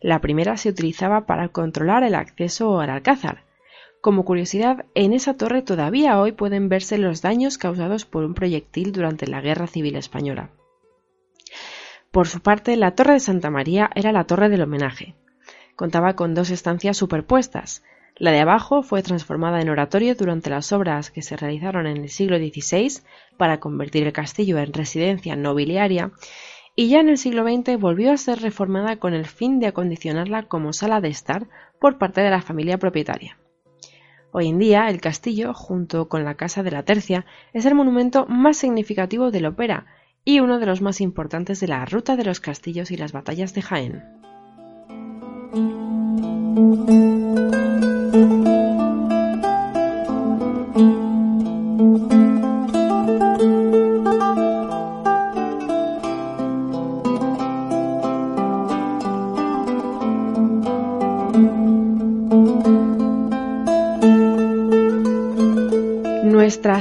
La 0.00 0.20
primera 0.20 0.56
se 0.56 0.68
utilizaba 0.68 1.26
para 1.26 1.48
controlar 1.48 2.04
el 2.04 2.14
acceso 2.14 2.80
al 2.80 2.90
alcázar. 2.90 3.44
Como 4.00 4.24
curiosidad, 4.24 4.84
en 4.94 5.14
esa 5.14 5.34
torre 5.34 5.62
todavía 5.62 6.20
hoy 6.20 6.32
pueden 6.32 6.68
verse 6.68 6.98
los 6.98 7.22
daños 7.22 7.56
causados 7.56 8.04
por 8.04 8.24
un 8.24 8.34
proyectil 8.34 8.92
durante 8.92 9.26
la 9.26 9.40
Guerra 9.40 9.66
Civil 9.66 9.96
Española. 9.96 10.50
Por 12.10 12.28
su 12.28 12.40
parte, 12.40 12.76
la 12.76 12.94
Torre 12.94 13.14
de 13.14 13.20
Santa 13.20 13.50
María 13.50 13.90
era 13.94 14.12
la 14.12 14.24
torre 14.24 14.48
del 14.48 14.62
homenaje. 14.62 15.14
Contaba 15.74 16.14
con 16.14 16.34
dos 16.34 16.50
estancias 16.50 16.96
superpuestas, 16.96 17.82
La 18.16 18.30
de 18.30 18.38
abajo 18.38 18.84
fue 18.84 19.02
transformada 19.02 19.60
en 19.60 19.68
oratorio 19.68 20.14
durante 20.14 20.48
las 20.48 20.70
obras 20.70 21.10
que 21.10 21.22
se 21.22 21.36
realizaron 21.36 21.88
en 21.88 21.96
el 21.96 22.10
siglo 22.10 22.36
XVI 22.36 23.02
para 23.36 23.58
convertir 23.58 24.06
el 24.06 24.12
castillo 24.12 24.58
en 24.58 24.72
residencia 24.72 25.34
nobiliaria 25.34 26.12
y 26.76 26.88
ya 26.88 27.00
en 27.00 27.08
el 27.08 27.18
siglo 27.18 27.44
XX 27.44 27.78
volvió 27.78 28.12
a 28.12 28.16
ser 28.16 28.40
reformada 28.40 28.96
con 28.96 29.14
el 29.14 29.26
fin 29.26 29.60
de 29.60 29.68
acondicionarla 29.68 30.44
como 30.44 30.72
sala 30.72 31.00
de 31.00 31.08
estar 31.08 31.46
por 31.78 31.98
parte 31.98 32.20
de 32.20 32.30
la 32.30 32.42
familia 32.42 32.78
propietaria. 32.78 33.38
Hoy 34.32 34.48
en 34.48 34.58
día, 34.58 34.88
el 34.88 35.00
castillo, 35.00 35.54
junto 35.54 36.08
con 36.08 36.24
la 36.24 36.34
Casa 36.34 36.64
de 36.64 36.72
la 36.72 36.82
Tercia, 36.82 37.24
es 37.52 37.66
el 37.66 37.76
monumento 37.76 38.26
más 38.26 38.56
significativo 38.56 39.30
de 39.30 39.40
la 39.40 39.50
ópera 39.50 39.86
y 40.24 40.40
uno 40.40 40.58
de 40.58 40.66
los 40.66 40.80
más 40.80 41.00
importantes 41.00 41.60
de 41.60 41.68
la 41.68 41.84
ruta 41.84 42.16
de 42.16 42.24
los 42.24 42.40
castillos 42.40 42.90
y 42.90 42.96
las 42.96 43.12
batallas 43.12 43.54
de 43.54 43.62
Jaén. 43.62 44.02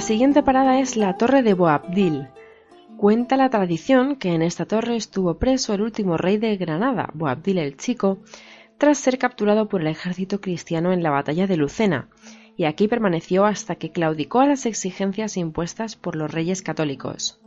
Siguiente 0.03 0.43
parada 0.43 0.81
es 0.81 0.98
la 0.98 1.15
Torre 1.15 1.43
de 1.43 1.53
Boabdil. 1.53 2.27
Cuenta 2.98 3.38
la 3.38 3.50
tradición 3.50 4.17
que 4.17 4.33
en 4.33 4.41
esta 4.41 4.65
torre 4.65 4.98
estuvo 4.98 5.39
preso 5.39 5.74
el 5.74 5.81
último 5.81 6.17
rey 6.17 6.36
de 6.36 6.57
Granada, 6.57 7.10
Boabdil 7.13 7.57
el 7.57 7.77
Chico, 7.77 8.17
tras 8.77 8.98
ser 8.98 9.17
capturado 9.17 9.69
por 9.69 9.79
el 9.79 9.88
ejército 9.88 10.41
cristiano 10.41 10.91
en 10.91 11.03
la 11.03 11.10
batalla 11.10 11.48
de 11.48 11.55
Lucena, 11.55 12.10
y 12.57 12.65
aquí 12.65 12.89
permaneció 12.89 13.45
hasta 13.45 13.75
que 13.75 13.91
claudicó 13.91 14.41
a 14.41 14.45
las 14.45 14.65
exigencias 14.65 15.38
impuestas 15.38 15.95
por 15.95 16.17
los 16.17 16.29
reyes 16.29 16.62
católicos. 16.62 17.39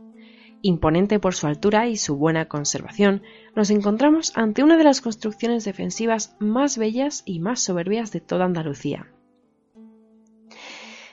Imponente 0.63 1.19
por 1.19 1.35
su 1.35 1.45
altura 1.45 1.87
y 1.87 1.95
su 1.95 2.15
buena 2.15 2.45
conservación, 2.45 3.21
nos 3.55 3.69
encontramos 3.69 4.35
ante 4.35 4.63
una 4.63 4.77
de 4.77 4.83
las 4.83 5.01
construcciones 5.01 5.63
defensivas 5.63 6.35
más 6.39 6.79
bellas 6.79 7.21
y 7.23 7.39
más 7.39 7.59
soberbias 7.59 8.11
de 8.11 8.21
toda 8.21 8.45
Andalucía 8.45 9.11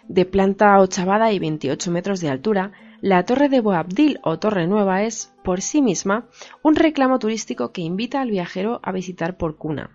de 0.09 0.25
planta 0.25 0.79
ochavada 0.81 1.33
y 1.33 1.39
28 1.39 1.91
metros 1.91 2.21
de 2.21 2.29
altura, 2.29 2.73
la 3.01 3.25
Torre 3.25 3.49
de 3.49 3.61
Boabdil 3.61 4.19
o 4.23 4.39
Torre 4.39 4.67
Nueva 4.67 5.03
es, 5.03 5.35
por 5.43 5.61
sí 5.61 5.83
misma, 5.83 6.29
un 6.63 6.75
reclamo 6.75 7.19
turístico 7.19 7.73
que 7.73 7.83
invita 7.83 8.21
al 8.21 8.31
viajero 8.31 8.81
a 8.83 8.93
visitar 8.93 9.37
por 9.37 9.57
cuna. 9.57 9.91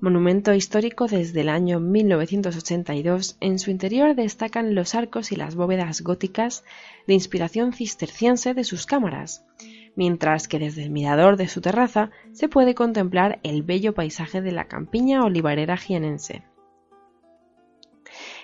Monumento 0.00 0.52
histórico 0.52 1.06
desde 1.06 1.42
el 1.42 1.48
año 1.48 1.78
1982, 1.78 3.36
en 3.40 3.60
su 3.60 3.70
interior 3.70 4.16
destacan 4.16 4.74
los 4.74 4.96
arcos 4.96 5.30
y 5.30 5.36
las 5.36 5.54
bóvedas 5.54 6.02
góticas 6.02 6.64
de 7.06 7.14
inspiración 7.14 7.72
cisterciense 7.72 8.52
de 8.52 8.64
sus 8.64 8.84
cámaras, 8.84 9.44
mientras 9.94 10.48
que 10.48 10.58
desde 10.58 10.82
el 10.82 10.90
mirador 10.90 11.36
de 11.36 11.46
su 11.46 11.60
terraza 11.60 12.10
se 12.32 12.48
puede 12.48 12.74
contemplar 12.74 13.38
el 13.44 13.62
bello 13.62 13.94
paisaje 13.94 14.42
de 14.42 14.50
la 14.50 14.66
campiña 14.66 15.24
olivarera 15.24 15.76
jienense. 15.76 16.42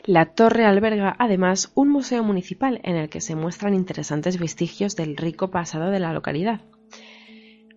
La 0.08 0.24
torre 0.24 0.64
alberga 0.64 1.14
además 1.18 1.70
un 1.74 1.90
museo 1.90 2.24
municipal 2.24 2.80
en 2.82 2.96
el 2.96 3.10
que 3.10 3.20
se 3.20 3.34
muestran 3.34 3.74
interesantes 3.74 4.38
vestigios 4.38 4.96
del 4.96 5.18
rico 5.18 5.50
pasado 5.50 5.90
de 5.90 6.00
la 6.00 6.14
localidad. 6.14 6.62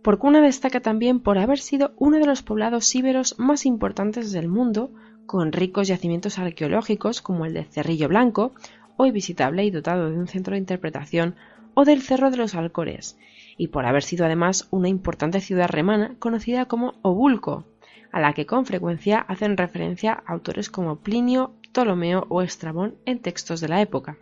Porcuna 0.02 0.40
destaca 0.42 0.80
también 0.80 1.20
por 1.20 1.38
haber 1.38 1.60
sido 1.60 1.92
uno 1.98 2.20
de 2.20 2.26
los 2.26 2.42
poblados 2.42 2.96
íberos 2.96 3.38
más 3.38 3.66
importantes 3.66 4.32
del 4.32 4.48
mundo, 4.48 4.94
con 5.26 5.52
ricos 5.52 5.90
yacimientos 5.90 6.40
arqueológicos 6.40 7.22
como 7.22 7.46
el 7.46 7.54
de 7.54 7.66
Cerrillo 7.66 8.08
Blanco, 8.08 8.54
hoy 8.96 9.12
visitable 9.12 9.66
y 9.66 9.72
dotado 9.72 10.10
de 10.10 10.18
un 10.18 10.30
centro 10.30 10.54
de 10.54 10.60
interpretación, 10.60 11.36
o 11.74 11.84
del 11.84 12.02
Cerro 12.02 12.32
de 12.32 12.38
los 12.38 12.56
Alcores, 12.56 13.18
y 13.58 13.68
por 13.68 13.86
haber 13.86 14.04
sido 14.04 14.24
además 14.24 14.70
una 14.72 14.88
importante 14.88 15.42
ciudad 15.42 15.68
remana 15.68 16.16
conocida 16.18 16.66
como 16.66 16.94
Obulco, 17.02 17.66
a 18.12 18.20
la 18.20 18.34
que 18.34 18.46
con 18.46 18.66
frecuencia 18.66 19.20
hacen 19.20 19.58
referencia 19.58 20.24
autores 20.26 20.70
como 20.70 20.98
Plinio 20.98 21.54
Ptolomeo 21.72 22.26
o 22.30 22.42
Estrabón 22.42 22.96
en 23.06 23.20
textos 23.20 23.62
de 23.62 23.70
la 23.70 23.82
época. 23.82 24.18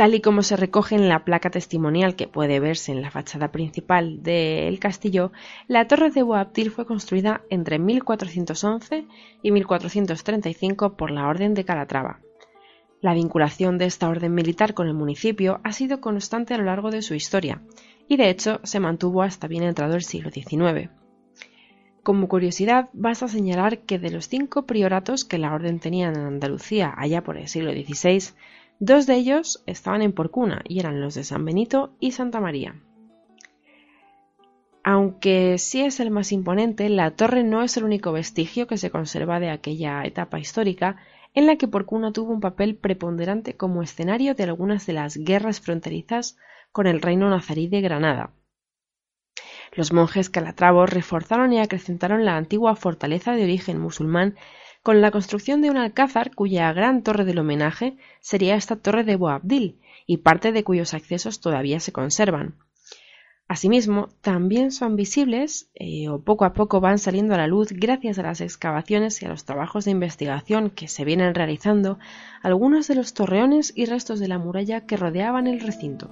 Tal 0.00 0.14
y 0.14 0.22
como 0.22 0.42
se 0.42 0.56
recoge 0.56 0.94
en 0.94 1.10
la 1.10 1.26
placa 1.26 1.50
testimonial 1.50 2.16
que 2.16 2.26
puede 2.26 2.58
verse 2.58 2.90
en 2.90 3.02
la 3.02 3.10
fachada 3.10 3.52
principal 3.52 4.22
del 4.22 4.78
castillo, 4.78 5.30
la 5.68 5.88
torre 5.88 6.08
de 6.08 6.22
Boabdil 6.22 6.70
fue 6.70 6.86
construida 6.86 7.42
entre 7.50 7.78
1411 7.78 9.06
y 9.42 9.50
1435 9.50 10.96
por 10.96 11.10
la 11.10 11.28
Orden 11.28 11.52
de 11.52 11.66
Calatrava. 11.66 12.20
La 13.02 13.12
vinculación 13.12 13.76
de 13.76 13.84
esta 13.84 14.08
orden 14.08 14.34
militar 14.34 14.72
con 14.72 14.86
el 14.86 14.94
municipio 14.94 15.60
ha 15.64 15.72
sido 15.72 16.00
constante 16.00 16.54
a 16.54 16.58
lo 16.58 16.64
largo 16.64 16.90
de 16.90 17.02
su 17.02 17.14
historia, 17.14 17.60
y 18.08 18.16
de 18.16 18.30
hecho 18.30 18.60
se 18.62 18.80
mantuvo 18.80 19.22
hasta 19.22 19.48
bien 19.48 19.64
entrado 19.64 19.96
el 19.96 20.02
siglo 20.02 20.30
XIX. 20.30 20.90
Como 22.02 22.28
curiosidad, 22.28 22.88
basta 22.94 23.28
señalar 23.28 23.80
que 23.80 23.98
de 23.98 24.10
los 24.10 24.28
cinco 24.28 24.64
prioratos 24.64 25.24
que 25.24 25.38
la 25.38 25.52
orden 25.52 25.80
tenía 25.80 26.08
en 26.08 26.16
Andalucía 26.16 26.94
allá 26.96 27.22
por 27.22 27.36
el 27.36 27.46
siglo 27.46 27.72
XVI, 27.72 28.32
dos 28.78 29.06
de 29.06 29.16
ellos 29.16 29.62
estaban 29.66 30.00
en 30.00 30.12
Porcuna 30.12 30.62
y 30.66 30.80
eran 30.80 31.00
los 31.00 31.14
de 31.14 31.24
San 31.24 31.44
Benito 31.44 31.92
y 32.00 32.12
Santa 32.12 32.40
María. 32.40 32.74
Aunque 34.82 35.58
sí 35.58 35.82
es 35.82 36.00
el 36.00 36.10
más 36.10 36.32
imponente, 36.32 36.88
la 36.88 37.10
torre 37.10 37.44
no 37.44 37.62
es 37.62 37.76
el 37.76 37.84
único 37.84 38.12
vestigio 38.12 38.66
que 38.66 38.78
se 38.78 38.90
conserva 38.90 39.38
de 39.38 39.50
aquella 39.50 40.02
etapa 40.04 40.38
histórica 40.38 40.96
en 41.34 41.46
la 41.46 41.56
que 41.56 41.68
Porcuna 41.68 42.12
tuvo 42.12 42.32
un 42.32 42.40
papel 42.40 42.76
preponderante 42.76 43.56
como 43.56 43.82
escenario 43.82 44.34
de 44.34 44.44
algunas 44.44 44.86
de 44.86 44.94
las 44.94 45.18
guerras 45.18 45.60
fronterizas 45.60 46.38
con 46.72 46.86
el 46.86 47.02
reino 47.02 47.28
nazarí 47.28 47.68
de 47.68 47.82
Granada, 47.82 48.32
los 49.72 49.92
monjes 49.92 50.30
calatravos 50.30 50.90
reforzaron 50.90 51.52
y 51.52 51.60
acrecentaron 51.60 52.24
la 52.24 52.36
antigua 52.36 52.76
fortaleza 52.76 53.32
de 53.32 53.44
origen 53.44 53.78
musulmán 53.78 54.36
con 54.82 55.00
la 55.00 55.10
construcción 55.10 55.60
de 55.60 55.70
un 55.70 55.76
alcázar 55.76 56.34
cuya 56.34 56.72
gran 56.72 57.02
torre 57.02 57.24
del 57.24 57.38
homenaje 57.38 57.96
sería 58.20 58.56
esta 58.56 58.76
torre 58.76 59.04
de 59.04 59.16
Boabdil 59.16 59.78
y 60.06 60.18
parte 60.18 60.52
de 60.52 60.64
cuyos 60.64 60.94
accesos 60.94 61.40
todavía 61.40 61.80
se 61.80 61.92
conservan. 61.92 62.54
Asimismo, 63.46 64.10
también 64.20 64.70
son 64.70 64.94
visibles 64.94 65.70
eh, 65.74 66.08
o 66.08 66.22
poco 66.22 66.44
a 66.44 66.52
poco 66.52 66.80
van 66.80 67.00
saliendo 67.00 67.34
a 67.34 67.36
la 67.36 67.48
luz 67.48 67.72
gracias 67.72 68.16
a 68.20 68.22
las 68.22 68.40
excavaciones 68.40 69.20
y 69.20 69.26
a 69.26 69.28
los 69.28 69.44
trabajos 69.44 69.84
de 69.84 69.90
investigación 69.90 70.70
que 70.70 70.86
se 70.86 71.04
vienen 71.04 71.34
realizando 71.34 71.98
algunos 72.42 72.86
de 72.86 72.94
los 72.94 73.12
torreones 73.12 73.72
y 73.74 73.86
restos 73.86 74.20
de 74.20 74.28
la 74.28 74.38
muralla 74.38 74.86
que 74.86 74.96
rodeaban 74.96 75.48
el 75.48 75.58
recinto. 75.58 76.10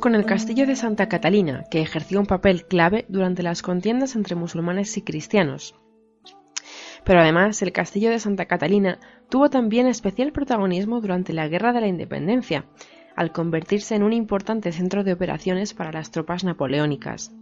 Con 0.00 0.14
el 0.14 0.26
castillo 0.26 0.66
de 0.66 0.76
Santa 0.76 1.08
Catalina, 1.08 1.64
que 1.70 1.80
ejerció 1.80 2.20
un 2.20 2.26
papel 2.26 2.66
clave 2.66 3.06
durante 3.08 3.42
las 3.42 3.62
contiendas 3.62 4.14
entre 4.14 4.36
musulmanes 4.36 4.96
y 4.96 5.02
cristianos. 5.02 5.74
Pero 7.02 7.20
además, 7.20 7.60
el 7.62 7.72
castillo 7.72 8.10
de 8.10 8.20
Santa 8.20 8.46
Catalina 8.46 9.00
tuvo 9.30 9.50
también 9.50 9.86
especial 9.86 10.32
protagonismo 10.32 11.00
durante 11.00 11.32
la 11.32 11.48
Guerra 11.48 11.72
de 11.72 11.80
la 11.80 11.88
Independencia, 11.88 12.66
al 13.16 13.32
convertirse 13.32 13.96
en 13.96 14.04
un 14.04 14.12
importante 14.12 14.70
centro 14.70 15.02
de 15.02 15.14
operaciones 15.14 15.74
para 15.74 15.90
las 15.90 16.10
tropas 16.10 16.44
napoleónicas. 16.44 17.32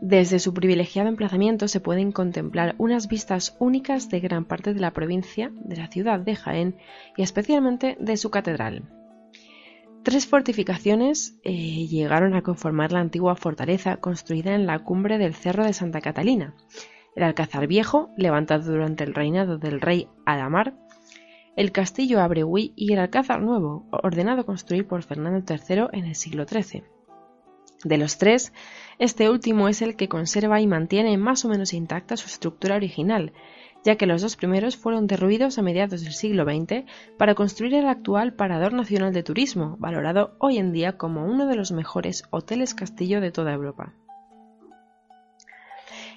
Desde 0.00 0.38
su 0.38 0.54
privilegiado 0.54 1.08
emplazamiento 1.08 1.66
se 1.66 1.80
pueden 1.80 2.12
contemplar 2.12 2.74
unas 2.78 3.08
vistas 3.08 3.56
únicas 3.58 4.10
de 4.10 4.20
gran 4.20 4.44
parte 4.44 4.74
de 4.74 4.80
la 4.80 4.92
provincia, 4.92 5.50
de 5.64 5.76
la 5.76 5.88
ciudad 5.88 6.20
de 6.20 6.36
Jaén 6.36 6.76
y 7.16 7.22
especialmente 7.22 7.96
de 7.98 8.16
su 8.16 8.30
catedral. 8.30 8.99
Tres 10.02 10.26
fortificaciones 10.26 11.38
eh, 11.44 11.86
llegaron 11.86 12.34
a 12.34 12.42
conformar 12.42 12.90
la 12.90 13.00
antigua 13.00 13.36
fortaleza 13.36 13.98
construida 13.98 14.54
en 14.54 14.66
la 14.66 14.78
cumbre 14.78 15.18
del 15.18 15.34
Cerro 15.34 15.64
de 15.64 15.74
Santa 15.74 16.00
Catalina, 16.00 16.54
el 17.16 17.22
Alcázar 17.22 17.66
Viejo, 17.66 18.08
levantado 18.16 18.72
durante 18.72 19.04
el 19.04 19.14
reinado 19.14 19.58
del 19.58 19.80
rey 19.80 20.08
Adamar, 20.24 20.74
el 21.54 21.70
castillo 21.70 22.20
Abregui 22.20 22.72
y 22.76 22.94
el 22.94 22.98
Alcázar 22.98 23.42
Nuevo, 23.42 23.86
ordenado 23.90 24.46
construir 24.46 24.86
por 24.86 25.02
Fernando 25.02 25.44
III 25.46 25.88
en 25.92 26.06
el 26.06 26.14
siglo 26.14 26.46
XIII. 26.46 26.82
De 27.84 27.98
los 27.98 28.16
tres, 28.16 28.54
este 28.98 29.28
último 29.28 29.68
es 29.68 29.82
el 29.82 29.96
que 29.96 30.08
conserva 30.08 30.62
y 30.62 30.66
mantiene 30.66 31.18
más 31.18 31.44
o 31.44 31.48
menos 31.48 31.74
intacta 31.74 32.16
su 32.16 32.26
estructura 32.26 32.76
original, 32.76 33.32
ya 33.84 33.96
que 33.96 34.06
los 34.06 34.22
dos 34.22 34.36
primeros 34.36 34.76
fueron 34.76 35.06
derruidos 35.06 35.58
a 35.58 35.62
mediados 35.62 36.02
del 36.02 36.12
siglo 36.12 36.44
XX 36.44 36.84
para 37.18 37.34
construir 37.34 37.74
el 37.74 37.86
actual 37.86 38.34
Parador 38.34 38.72
Nacional 38.72 39.12
de 39.12 39.22
Turismo, 39.22 39.76
valorado 39.78 40.36
hoy 40.38 40.58
en 40.58 40.72
día 40.72 40.96
como 40.96 41.24
uno 41.24 41.46
de 41.46 41.56
los 41.56 41.72
mejores 41.72 42.24
hoteles 42.30 42.74
castillo 42.74 43.20
de 43.20 43.30
toda 43.30 43.52
Europa. 43.52 43.94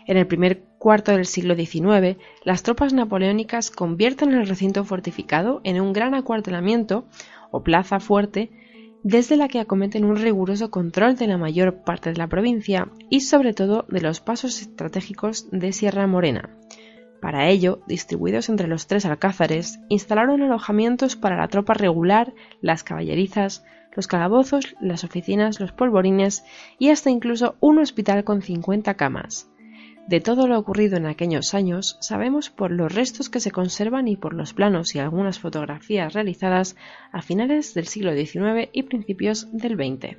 En 0.06 0.18
el 0.18 0.28
primer 0.28 0.64
cuarto 0.80 1.14
del 1.14 1.26
siglo 1.26 1.56
XIX, 1.56 2.18
las 2.44 2.64
tropas 2.64 2.92
napoleónicas 2.92 3.72
convierten 3.72 4.34
el 4.34 4.48
recinto 4.48 4.84
fortificado 4.84 5.62
en 5.64 5.80
un 5.80 5.94
gran 5.94 6.14
acuartelamiento 6.14 7.06
o 7.52 7.64
plaza 7.64 8.02
fuerte 8.02 8.52
desde 9.04 9.38
la 9.38 9.48
que 9.48 9.60
acometen 9.60 10.06
un 10.06 10.16
riguroso 10.18 10.72
control 10.72 11.16
de 11.16 11.28
la 11.28 11.38
mayor 11.38 11.84
parte 11.84 12.12
de 12.12 12.18
la 12.18 12.28
provincia 12.28 12.90
y 13.10 13.22
sobre 13.22 13.54
todo 13.54 13.86
de 13.90 14.02
los 14.02 14.22
pasos 14.22 14.62
estratégicos 14.62 15.50
de 15.52 15.72
Sierra 15.74 16.08
Morena. 16.08 16.58
Para 17.24 17.48
ello, 17.48 17.80
distribuidos 17.88 18.50
entre 18.50 18.68
los 18.68 18.86
tres 18.86 19.06
alcázares, 19.06 19.80
instalaron 19.88 20.42
alojamientos 20.42 21.16
para 21.16 21.38
la 21.38 21.48
tropa 21.48 21.74
regular, 21.74 22.34
las 22.60 22.84
caballerizas, 22.84 23.64
los 23.96 24.08
calabozos, 24.08 24.76
las 24.82 25.06
oficinas, 25.06 25.62
los 25.62 25.72
polvorines 25.72 26.44
y 26.80 26.90
hasta 26.90 27.12
incluso 27.12 27.56
un 27.62 27.80
hospital 27.80 28.26
con 28.26 28.42
50 28.42 28.96
camas. 28.96 29.50
De 30.06 30.20
todo 30.20 30.50
lo 30.50 30.60
ocurrido 30.60 30.98
en 30.98 31.06
aquellos 31.06 31.54
años 31.54 31.98
sabemos 32.02 32.50
por 32.50 32.72
los 32.72 32.94
restos 32.94 33.30
que 33.30 33.40
se 33.40 33.52
conservan 33.52 34.10
y 34.10 34.18
por 34.18 34.34
los 34.34 34.54
planos 34.54 34.94
y 34.94 35.00
algunas 35.00 35.40
fotografías 35.40 36.12
realizadas 36.12 36.76
a 37.14 37.22
finales 37.22 37.74
del 37.74 37.88
siglo 37.88 38.14
XIX 38.14 38.68
y 38.74 38.84
principios 38.84 39.48
del 39.54 39.76
XX. 39.76 40.18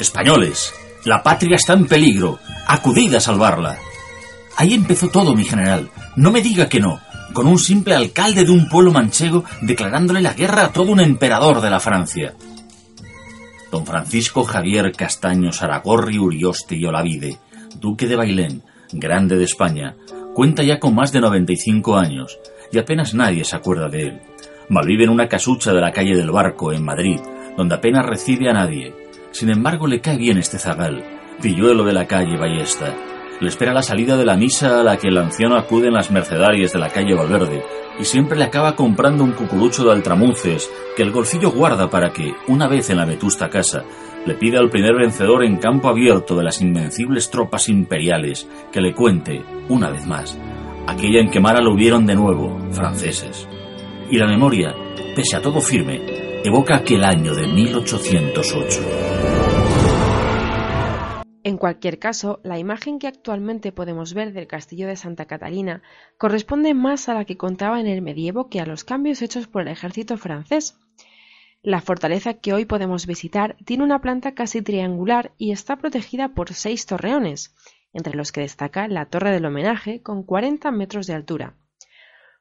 Españoles, 0.00 0.72
la 1.04 1.22
patria 1.22 1.56
está 1.56 1.74
en 1.74 1.86
peligro. 1.86 2.38
Acudid 2.66 3.14
a 3.14 3.20
salvarla. 3.20 3.76
Ahí 4.56 4.74
empezó 4.74 5.08
todo, 5.08 5.34
mi 5.34 5.44
general. 5.44 5.90
No 6.16 6.30
me 6.30 6.42
diga 6.42 6.68
que 6.68 6.80
no. 6.80 7.00
Con 7.32 7.46
un 7.46 7.58
simple 7.58 7.94
alcalde 7.94 8.44
de 8.44 8.52
un 8.52 8.68
pueblo 8.68 8.92
manchego 8.92 9.44
declarándole 9.62 10.22
la 10.22 10.34
guerra 10.34 10.66
a 10.66 10.72
todo 10.72 10.92
un 10.92 11.00
emperador 11.00 11.60
de 11.60 11.70
la 11.70 11.80
Francia. 11.80 12.34
Don 13.72 13.84
Francisco 13.84 14.44
Javier 14.44 14.92
Castaño 14.92 15.52
Saragorri 15.52 16.18
Urioste 16.18 16.76
y 16.76 16.84
Olavide 16.84 17.38
duque 17.80 18.06
de 18.06 18.16
Bailén, 18.16 18.62
grande 18.92 19.36
de 19.36 19.44
España, 19.44 19.94
cuenta 20.34 20.62
ya 20.62 20.78
con 20.78 20.94
más 20.94 21.12
de 21.12 21.20
95 21.20 21.96
años 21.96 22.38
y 22.72 22.78
apenas 22.78 23.14
nadie 23.14 23.44
se 23.44 23.56
acuerda 23.56 23.88
de 23.88 24.02
él. 24.02 24.20
Malvive 24.68 25.04
en 25.04 25.10
una 25.10 25.28
casucha 25.28 25.72
de 25.72 25.80
la 25.80 25.92
calle 25.92 26.16
del 26.16 26.30
Barco, 26.30 26.72
en 26.72 26.84
Madrid, 26.84 27.20
donde 27.56 27.74
apenas 27.74 28.06
recibe 28.06 28.48
a 28.48 28.54
nadie. 28.54 28.94
Sin 29.32 29.50
embargo, 29.50 29.86
le 29.86 30.00
cae 30.00 30.16
bien 30.16 30.38
este 30.38 30.58
zagal, 30.58 31.04
pilluelo 31.42 31.84
de 31.84 31.92
la 31.92 32.06
calle 32.06 32.38
Ballesta. 32.38 32.94
Le 33.40 33.48
espera 33.48 33.72
la 33.72 33.82
salida 33.82 34.16
de 34.16 34.24
la 34.24 34.36
misa 34.36 34.80
a 34.80 34.84
la 34.84 34.96
que 34.96 35.08
el 35.08 35.18
anciano 35.18 35.56
acude 35.56 35.88
en 35.88 35.94
las 35.94 36.10
mercedarias 36.10 36.72
de 36.72 36.78
la 36.78 36.90
calle 36.90 37.14
Valverde 37.14 37.64
y 37.98 38.04
siempre 38.04 38.38
le 38.38 38.44
acaba 38.44 38.74
comprando 38.76 39.24
un 39.24 39.32
cucurucho 39.32 39.84
de 39.84 39.92
altramuces 39.92 40.70
que 40.96 41.02
el 41.02 41.10
golfillo 41.10 41.50
guarda 41.50 41.90
para 41.90 42.12
que, 42.12 42.32
una 42.48 42.68
vez 42.68 42.90
en 42.90 42.98
la 42.98 43.04
vetusta 43.04 43.50
casa, 43.50 43.84
le 44.26 44.34
pide 44.34 44.58
al 44.58 44.70
primer 44.70 44.94
vencedor 44.94 45.44
en 45.44 45.58
campo 45.58 45.88
abierto 45.88 46.36
de 46.36 46.44
las 46.44 46.60
invencibles 46.60 47.30
tropas 47.30 47.68
imperiales 47.68 48.48
que 48.72 48.80
le 48.80 48.94
cuente, 48.94 49.42
una 49.68 49.90
vez 49.90 50.06
más, 50.06 50.38
aquella 50.86 51.20
en 51.20 51.30
que 51.30 51.40
Mara 51.40 51.60
lo 51.60 51.74
vieron 51.74 52.06
de 52.06 52.14
nuevo, 52.14 52.58
franceses. 52.70 53.48
Y 54.10 54.18
la 54.18 54.26
memoria, 54.26 54.74
pese 55.14 55.36
a 55.36 55.42
todo 55.42 55.60
firme, 55.60 56.00
evoca 56.44 56.76
aquel 56.76 57.04
año 57.04 57.34
de 57.34 57.46
1808. 57.46 59.43
En 61.44 61.58
cualquier 61.58 61.98
caso, 61.98 62.40
la 62.42 62.58
imagen 62.58 62.98
que 62.98 63.06
actualmente 63.06 63.70
podemos 63.70 64.14
ver 64.14 64.32
del 64.32 64.46
castillo 64.46 64.88
de 64.88 64.96
Santa 64.96 65.26
Catalina 65.26 65.82
corresponde 66.18 66.72
más 66.74 67.08
a 67.08 67.14
la 67.14 67.26
que 67.26 67.36
contaba 67.36 67.80
en 67.80 67.86
el 67.86 68.02
medievo 68.02 68.48
que 68.48 68.60
a 68.60 68.66
los 68.66 68.82
cambios 68.82 69.22
hechos 69.22 69.46
por 69.46 69.62
el 69.62 69.68
ejército 69.68 70.16
francés, 70.16 70.78
la 71.64 71.80
fortaleza 71.80 72.34
que 72.34 72.52
hoy 72.52 72.66
podemos 72.66 73.06
visitar 73.06 73.56
tiene 73.64 73.84
una 73.84 74.02
planta 74.02 74.34
casi 74.34 74.60
triangular 74.60 75.32
y 75.38 75.50
está 75.50 75.76
protegida 75.76 76.34
por 76.34 76.52
seis 76.52 76.84
torreones, 76.84 77.54
entre 77.94 78.16
los 78.16 78.32
que 78.32 78.42
destaca 78.42 78.86
la 78.86 79.06
Torre 79.06 79.30
del 79.30 79.46
Homenaje 79.46 80.02
con 80.02 80.24
40 80.24 80.70
metros 80.72 81.06
de 81.06 81.14
altura. 81.14 81.54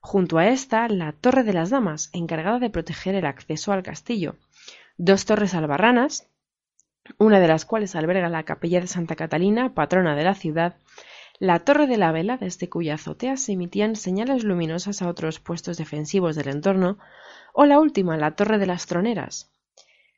Junto 0.02 0.40
a 0.40 0.48
esta, 0.48 0.90
la 0.90 1.14
Torre 1.14 1.44
de 1.44 1.54
las 1.54 1.70
Damas, 1.70 2.10
encargada 2.12 2.60
de 2.60 2.70
proteger 2.70 3.16
el 3.16 3.26
acceso 3.26 3.72
al 3.72 3.82
castillo. 3.82 4.36
Dos 4.98 5.26
torres 5.26 5.54
albarranas, 5.54 6.28
una 7.18 7.40
de 7.40 7.48
las 7.48 7.66
cuales 7.66 7.96
alberga 7.96 8.30
la 8.30 8.44
capilla 8.44 8.82
de 8.82 8.88
Santa 8.88 9.16
Catalina, 9.16 9.74
patrona 9.74 10.16
de 10.16 10.24
la 10.24 10.36
ciudad, 10.36 10.78
la 11.40 11.60
Torre 11.60 11.88
de 11.88 11.98
la 11.98 12.12
Vela, 12.12 12.38
desde 12.38 12.70
cuya 12.70 12.96
azotea 12.96 13.38
se 13.38 13.54
emitían 13.54 13.96
señales 13.96 14.44
luminosas 14.44 15.02
a 15.02 15.10
otros 15.10 15.40
puestos 15.40 15.78
defensivos 15.78 16.36
del 16.36 16.48
entorno, 16.48 16.98
o 17.54 17.66
la 17.66 17.80
última, 17.80 18.18
la 18.18 18.36
Torre 18.36 18.58
de 18.58 18.68
las 18.68 18.86
Troneras. 18.86 19.54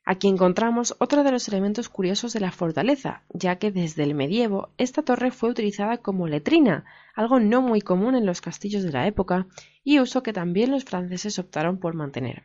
Aquí 0.08 0.28
encontramos 0.28 0.94
otro 1.00 1.24
de 1.24 1.32
los 1.32 1.48
elementos 1.48 1.88
curiosos 1.88 2.32
de 2.32 2.38
la 2.38 2.52
fortaleza, 2.52 3.24
ya 3.30 3.56
que 3.56 3.72
desde 3.72 4.04
el 4.04 4.14
medievo 4.14 4.68
esta 4.78 5.02
torre 5.02 5.32
fue 5.32 5.50
utilizada 5.50 5.98
como 5.98 6.28
letrina, 6.28 6.84
algo 7.16 7.40
no 7.40 7.60
muy 7.60 7.80
común 7.80 8.14
en 8.14 8.24
los 8.24 8.40
castillos 8.40 8.84
de 8.84 8.92
la 8.92 9.08
época 9.08 9.48
y 9.82 9.98
uso 9.98 10.22
que 10.22 10.32
también 10.32 10.70
los 10.70 10.84
franceses 10.84 11.40
optaron 11.40 11.78
por 11.78 11.94
mantener. 11.94 12.44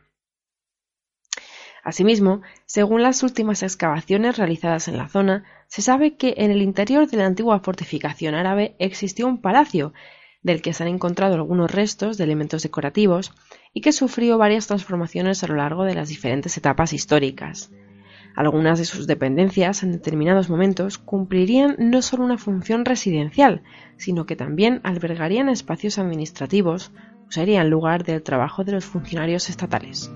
Asimismo, 1.83 2.41
según 2.65 3.01
las 3.01 3.23
últimas 3.23 3.63
excavaciones 3.63 4.37
realizadas 4.37 4.87
en 4.87 4.97
la 4.97 5.07
zona, 5.07 5.43
se 5.67 5.81
sabe 5.81 6.15
que 6.15 6.35
en 6.37 6.51
el 6.51 6.61
interior 6.61 7.07
de 7.07 7.17
la 7.17 7.25
antigua 7.25 7.59
fortificación 7.59 8.35
árabe 8.35 8.75
existió 8.77 9.27
un 9.27 9.41
palacio, 9.41 9.93
del 10.43 10.61
que 10.61 10.73
se 10.73 10.83
han 10.83 10.89
encontrado 10.89 11.35
algunos 11.35 11.71
restos 11.71 12.17
de 12.17 12.23
elementos 12.23 12.63
decorativos, 12.63 13.33
y 13.73 13.81
que 13.81 13.91
sufrió 13.91 14.37
varias 14.37 14.67
transformaciones 14.67 15.43
a 15.43 15.47
lo 15.47 15.55
largo 15.55 15.83
de 15.83 15.95
las 15.95 16.09
diferentes 16.09 16.57
etapas 16.57 16.93
históricas. 16.93 17.71
Algunas 18.35 18.79
de 18.79 18.85
sus 18.85 19.07
dependencias 19.07 19.83
en 19.83 19.91
determinados 19.91 20.49
momentos 20.49 20.97
cumplirían 20.97 21.75
no 21.79 22.01
solo 22.01 22.23
una 22.23 22.37
función 22.37 22.85
residencial, 22.85 23.61
sino 23.97 24.25
que 24.25 24.35
también 24.35 24.79
albergarían 24.83 25.49
espacios 25.49 25.99
administrativos 25.99 26.91
o 27.27 27.31
serían 27.31 27.69
lugar 27.69 28.03
del 28.03 28.23
trabajo 28.23 28.63
de 28.63 28.71
los 28.73 28.85
funcionarios 28.85 29.49
estatales. 29.49 30.11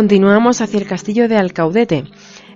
Continuamos 0.00 0.62
hacia 0.62 0.80
el 0.80 0.86
castillo 0.86 1.28
de 1.28 1.36
Alcaudete. 1.36 2.04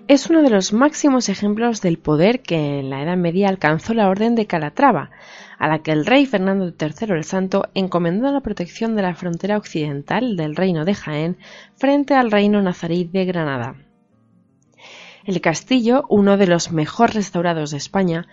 Es 0.09 0.31
uno 0.31 0.41
de 0.41 0.49
los 0.49 0.73
máximos 0.73 1.29
ejemplos 1.29 1.83
del 1.83 1.99
poder 1.99 2.41
que 2.41 2.79
en 2.79 2.89
la 2.89 3.03
Edad 3.03 3.19
Media 3.19 3.51
alcanzó 3.51 3.93
la 3.93 4.09
Orden 4.09 4.35
de 4.35 4.47
Calatrava, 4.47 5.11
a 5.59 5.69
la 5.69 5.83
que 5.83 5.93
el 5.93 6.07
rey 6.07 6.25
Fernando 6.25 6.65
III 6.69 7.13
el 7.15 7.25
Santo 7.25 7.69
encomendó 7.75 8.33
la 8.33 8.41
protección 8.41 8.97
de 8.97 9.03
la 9.03 9.15
frontera 9.15 9.59
occidental 9.59 10.39
del 10.39 10.57
reino 10.57 10.87
de 10.87 10.95
Jaén 10.95 11.37
frente 11.77 12.15
al 12.15 12.31
reino 12.31 12.63
nazarí 12.63 13.05
de 13.05 13.27
Granada. 13.27 13.75
El 15.27 15.43
castillo, 15.43 16.07
uno 16.09 16.39
de 16.39 16.47
los 16.47 16.73
mejor 16.73 17.13
restaurados 17.13 17.73
de 17.73 17.77
España, 17.77 18.27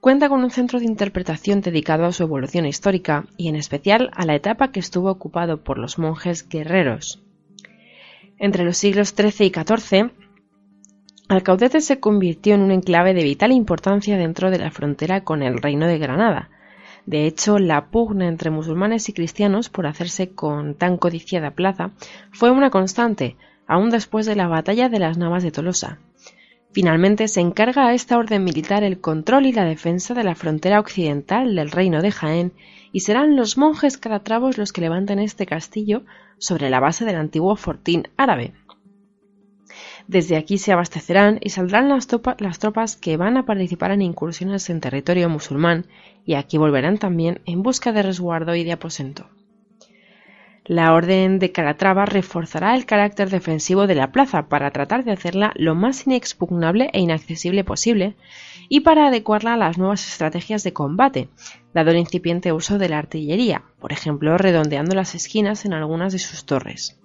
cuenta 0.00 0.28
con 0.28 0.42
un 0.42 0.50
centro 0.50 0.80
de 0.80 0.86
interpretación 0.86 1.60
dedicado 1.60 2.04
a 2.04 2.10
su 2.10 2.24
evolución 2.24 2.66
histórica 2.66 3.26
y 3.36 3.46
en 3.46 3.54
especial 3.54 4.10
a 4.16 4.26
la 4.26 4.34
etapa 4.34 4.72
que 4.72 4.80
estuvo 4.80 5.08
ocupado 5.08 5.62
por 5.62 5.78
los 5.78 6.00
monjes 6.00 6.48
guerreros. 6.48 7.22
Entre 8.38 8.64
los 8.64 8.76
siglos 8.76 9.14
XIII 9.16 9.46
y 9.46 9.50
XIV, 9.50 10.10
Alcaudete 11.28 11.80
se 11.80 11.98
convirtió 11.98 12.54
en 12.54 12.60
un 12.60 12.70
enclave 12.70 13.12
de 13.12 13.24
vital 13.24 13.50
importancia 13.50 14.16
dentro 14.16 14.50
de 14.50 14.58
la 14.58 14.70
frontera 14.70 15.24
con 15.24 15.42
el 15.42 15.58
Reino 15.58 15.86
de 15.86 15.98
Granada. 15.98 16.50
De 17.04 17.26
hecho, 17.26 17.58
la 17.58 17.86
pugna 17.86 18.28
entre 18.28 18.50
musulmanes 18.50 19.08
y 19.08 19.12
cristianos 19.12 19.68
por 19.68 19.86
hacerse 19.86 20.30
con 20.30 20.74
tan 20.74 20.98
codiciada 20.98 21.52
plaza 21.52 21.90
fue 22.30 22.50
una 22.50 22.70
constante, 22.70 23.36
aún 23.66 23.90
después 23.90 24.26
de 24.26 24.36
la 24.36 24.48
batalla 24.48 24.88
de 24.88 24.98
las 24.98 25.18
Navas 25.18 25.42
de 25.42 25.50
Tolosa. 25.50 25.98
Finalmente 26.76 27.26
se 27.26 27.40
encarga 27.40 27.88
a 27.88 27.94
esta 27.94 28.18
orden 28.18 28.44
militar 28.44 28.84
el 28.84 29.00
control 29.00 29.46
y 29.46 29.52
la 29.54 29.64
defensa 29.64 30.12
de 30.12 30.22
la 30.22 30.34
frontera 30.34 30.78
occidental 30.78 31.54
del 31.54 31.70
reino 31.70 32.02
de 32.02 32.12
Jaén 32.12 32.52
y 32.92 33.00
serán 33.00 33.34
los 33.34 33.56
monjes 33.56 33.96
calatravos 33.96 34.58
los 34.58 34.74
que 34.74 34.82
levanten 34.82 35.18
este 35.18 35.46
castillo 35.46 36.04
sobre 36.36 36.68
la 36.68 36.78
base 36.78 37.06
del 37.06 37.16
antiguo 37.16 37.56
fortín 37.56 38.08
árabe. 38.18 38.52
Desde 40.06 40.36
aquí 40.36 40.58
se 40.58 40.70
abastecerán 40.70 41.38
y 41.40 41.48
saldrán 41.48 41.88
las, 41.88 42.08
las, 42.40 42.58
tropas 42.58 42.96
que 42.98 43.16
van 43.16 43.38
a 43.38 43.46
participar 43.46 43.92
en 43.92 44.02
incursiones 44.02 44.68
en 44.68 44.82
territorio 44.82 45.30
musulmán 45.30 45.86
y 46.26 46.34
aquí 46.34 46.58
volverán 46.58 46.98
también 46.98 47.40
en 47.46 47.62
busca 47.62 47.92
de 47.92 48.02
resguardo 48.02 48.54
y 48.54 48.64
de 48.64 48.72
aposento. 48.72 49.30
La 50.68 50.94
Orden 50.94 51.38
de 51.38 51.52
Calatrava 51.52 52.06
reforzará 52.06 52.74
el 52.74 52.86
carácter 52.86 53.30
defensivo 53.30 53.86
de 53.86 53.94
la 53.94 54.10
plaza 54.10 54.48
para 54.48 54.72
tratar 54.72 55.04
de 55.04 55.12
hacerla 55.12 55.52
lo 55.54 55.76
más 55.76 56.08
inexpugnable 56.08 56.90
e 56.92 56.98
inaccesible 56.98 57.62
posible 57.62 58.16
y 58.68 58.80
para 58.80 59.06
adecuarla 59.06 59.54
a 59.54 59.56
las 59.56 59.78
nuevas 59.78 60.04
estrategias 60.08 60.64
de 60.64 60.72
combate, 60.72 61.28
dado 61.72 61.92
el 61.92 61.98
incipiente 61.98 62.52
uso 62.52 62.78
de 62.78 62.88
la 62.88 62.98
artillería, 62.98 63.62
por 63.78 63.92
ejemplo 63.92 64.36
redondeando 64.38 64.96
las 64.96 65.14
esquinas 65.14 65.64
en 65.66 65.72
algunas 65.72 66.12
de 66.12 66.18
sus 66.18 66.46
torres. 66.46 66.98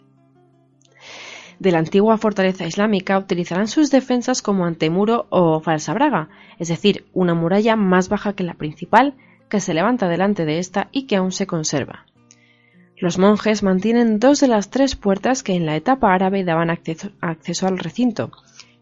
De 1.60 1.72
la 1.72 1.78
antigua 1.78 2.18
fortaleza 2.18 2.66
islámica 2.66 3.20
utilizarán 3.20 3.68
sus 3.68 3.92
defensas 3.92 4.42
como 4.42 4.66
antemuro 4.66 5.28
o 5.30 5.60
falsa 5.60 5.94
braga, 5.94 6.30
es 6.58 6.70
decir, 6.70 7.06
una 7.14 7.36
muralla 7.36 7.76
más 7.76 8.10
baja 8.10 8.34
que 8.34 8.44
la 8.44 8.56
principal 8.56 9.14
que 9.50 9.60
se 9.60 9.76
levanta 9.76 10.08
delante 10.08 10.46
de 10.46 10.58
esta 10.58 10.88
y 10.92 11.04
que 11.04 11.18
aún 11.18 11.32
se 11.32 11.46
conserva. 11.46 12.08
Los 13.02 13.18
monjes 13.18 13.64
mantienen 13.64 14.20
dos 14.20 14.42
de 14.42 14.48
las 14.48 14.70
tres 14.70 14.96
puertas 14.96 15.42
que 15.42 15.56
en 15.56 15.66
la 15.66 15.76
etapa 15.76 16.14
árabe 16.14 16.44
daban 16.44 16.70
acceso, 16.70 17.68
al 17.68 17.80
recinto, 17.80 18.30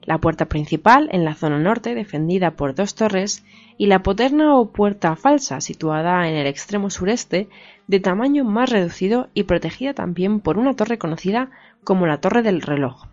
la 0.01 0.17
puerta 0.17 0.47
principal 0.47 1.07
en 1.13 1.23
la 1.23 1.35
zona 1.35 1.57
norte, 1.57 1.95
defendida 1.95 2.51
por 2.51 2.75
dos 2.75 2.95
torres, 2.95 3.45
y 3.77 3.85
la 3.85 4.03
poterna 4.03 4.57
o 4.57 4.73
puerta 4.73 5.15
falsa, 5.15 5.61
situada 5.61 6.27
en 6.27 6.35
el 6.35 6.47
extremo 6.47 6.89
sureste, 6.89 7.47
de 7.87 7.99
tamaño 8.01 8.43
más 8.43 8.69
reducido 8.69 9.29
y 9.33 9.43
protegida 9.43 9.93
también 9.93 10.41
por 10.41 10.57
una 10.57 10.73
torre 10.73 10.97
conocida 10.97 11.49
como 11.85 12.05
la 12.05 12.19
Torre 12.19 12.41
del 12.41 12.61
Reloj. 12.61 13.05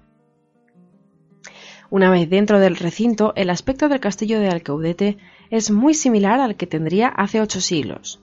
Una 1.88 2.10
vez 2.10 2.28
dentro 2.28 2.58
del 2.58 2.74
recinto, 2.74 3.32
el 3.36 3.50
aspecto 3.50 3.88
del 3.88 4.00
castillo 4.00 4.40
de 4.40 4.48
Alcaudete 4.48 5.18
es 5.50 5.70
muy 5.70 5.94
similar 5.94 6.40
al 6.40 6.56
que 6.56 6.66
tendría 6.66 7.06
hace 7.06 7.40
ocho 7.40 7.60
siglos. 7.60 8.20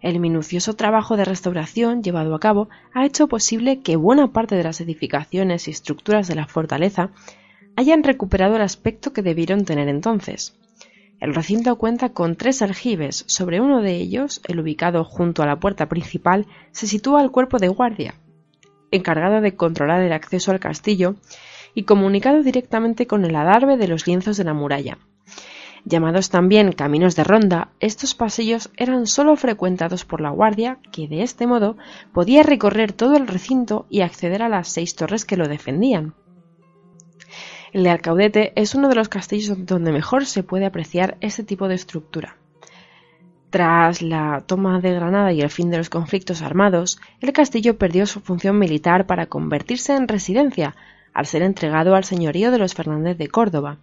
El 0.00 0.20
minucioso 0.20 0.74
trabajo 0.74 1.16
de 1.16 1.24
restauración 1.24 2.02
llevado 2.02 2.34
a 2.34 2.40
cabo 2.40 2.68
ha 2.94 3.04
hecho 3.04 3.26
posible 3.26 3.80
que 3.80 3.96
buena 3.96 4.32
parte 4.32 4.54
de 4.54 4.62
las 4.62 4.80
edificaciones 4.80 5.66
y 5.66 5.72
estructuras 5.72 6.28
de 6.28 6.36
la 6.36 6.46
fortaleza 6.46 7.10
hayan 7.74 8.04
recuperado 8.04 8.56
el 8.56 8.62
aspecto 8.62 9.12
que 9.12 9.22
debieron 9.22 9.64
tener 9.64 9.88
entonces. 9.88 10.56
El 11.20 11.34
recinto 11.34 11.76
cuenta 11.76 12.10
con 12.10 12.36
tres 12.36 12.62
aljibes. 12.62 13.24
Sobre 13.26 13.60
uno 13.60 13.82
de 13.82 13.96
ellos, 13.96 14.40
el 14.46 14.60
ubicado 14.60 15.04
junto 15.04 15.42
a 15.42 15.46
la 15.46 15.58
puerta 15.58 15.88
principal, 15.88 16.46
se 16.70 16.86
sitúa 16.86 17.22
el 17.22 17.32
cuerpo 17.32 17.58
de 17.58 17.68
guardia, 17.68 18.14
encargado 18.92 19.40
de 19.40 19.56
controlar 19.56 20.00
el 20.00 20.12
acceso 20.12 20.52
al 20.52 20.60
castillo 20.60 21.16
y 21.74 21.82
comunicado 21.82 22.44
directamente 22.44 23.08
con 23.08 23.24
el 23.24 23.34
adarve 23.34 23.76
de 23.76 23.88
los 23.88 24.06
lienzos 24.06 24.36
de 24.36 24.44
la 24.44 24.54
muralla. 24.54 24.98
Llamados 25.88 26.28
también 26.28 26.72
caminos 26.72 27.16
de 27.16 27.24
ronda, 27.24 27.70
estos 27.80 28.14
pasillos 28.14 28.70
eran 28.76 29.06
sólo 29.06 29.34
frecuentados 29.36 30.04
por 30.04 30.20
la 30.20 30.28
guardia, 30.28 30.76
que 30.92 31.08
de 31.08 31.22
este 31.22 31.46
modo 31.46 31.78
podía 32.12 32.42
recorrer 32.42 32.92
todo 32.92 33.16
el 33.16 33.26
recinto 33.26 33.86
y 33.88 34.02
acceder 34.02 34.42
a 34.42 34.50
las 34.50 34.68
seis 34.68 34.96
torres 34.96 35.24
que 35.24 35.38
lo 35.38 35.48
defendían. 35.48 36.12
El 37.72 37.84
de 37.84 37.90
Alcaudete 37.90 38.52
es 38.54 38.74
uno 38.74 38.90
de 38.90 38.96
los 38.96 39.08
castillos 39.08 39.64
donde 39.64 39.90
mejor 39.90 40.26
se 40.26 40.42
puede 40.42 40.66
apreciar 40.66 41.16
este 41.22 41.42
tipo 41.42 41.68
de 41.68 41.76
estructura. 41.76 42.36
Tras 43.48 44.02
la 44.02 44.44
toma 44.46 44.80
de 44.80 44.92
Granada 44.92 45.32
y 45.32 45.40
el 45.40 45.48
fin 45.48 45.70
de 45.70 45.78
los 45.78 45.88
conflictos 45.88 46.42
armados, 46.42 47.00
el 47.22 47.32
castillo 47.32 47.78
perdió 47.78 48.04
su 48.04 48.20
función 48.20 48.58
militar 48.58 49.06
para 49.06 49.24
convertirse 49.24 49.96
en 49.96 50.06
residencia, 50.06 50.76
al 51.14 51.24
ser 51.24 51.40
entregado 51.40 51.94
al 51.94 52.04
señorío 52.04 52.50
de 52.50 52.58
los 52.58 52.74
Fernández 52.74 53.16
de 53.16 53.28
Córdoba. 53.28 53.78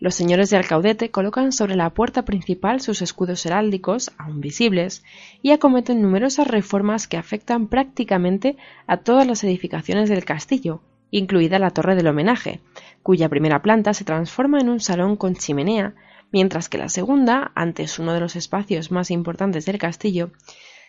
Los 0.00 0.14
señores 0.14 0.48
de 0.50 0.56
Alcaudete 0.56 1.10
colocan 1.10 1.50
sobre 1.50 1.74
la 1.74 1.90
puerta 1.90 2.24
principal 2.24 2.80
sus 2.80 3.02
escudos 3.02 3.44
heráldicos, 3.44 4.12
aún 4.16 4.40
visibles, 4.40 5.02
y 5.42 5.50
acometen 5.50 6.00
numerosas 6.00 6.46
reformas 6.46 7.08
que 7.08 7.16
afectan 7.16 7.66
prácticamente 7.66 8.56
a 8.86 8.98
todas 8.98 9.26
las 9.26 9.42
edificaciones 9.42 10.08
del 10.08 10.24
castillo, 10.24 10.82
incluida 11.10 11.58
la 11.58 11.70
torre 11.70 11.96
del 11.96 12.06
homenaje, 12.06 12.60
cuya 13.02 13.28
primera 13.28 13.60
planta 13.60 13.92
se 13.92 14.04
transforma 14.04 14.60
en 14.60 14.68
un 14.68 14.78
salón 14.78 15.16
con 15.16 15.34
chimenea, 15.34 15.94
mientras 16.30 16.68
que 16.68 16.78
la 16.78 16.88
segunda, 16.88 17.50
antes 17.56 17.98
uno 17.98 18.12
de 18.12 18.20
los 18.20 18.36
espacios 18.36 18.92
más 18.92 19.10
importantes 19.10 19.66
del 19.66 19.78
castillo, 19.78 20.30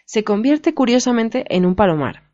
se 0.06 0.24
convierte 0.24 0.76
curiosamente 0.76 1.45
en 1.56 1.65
un 1.65 1.74
palomar. 1.74 2.30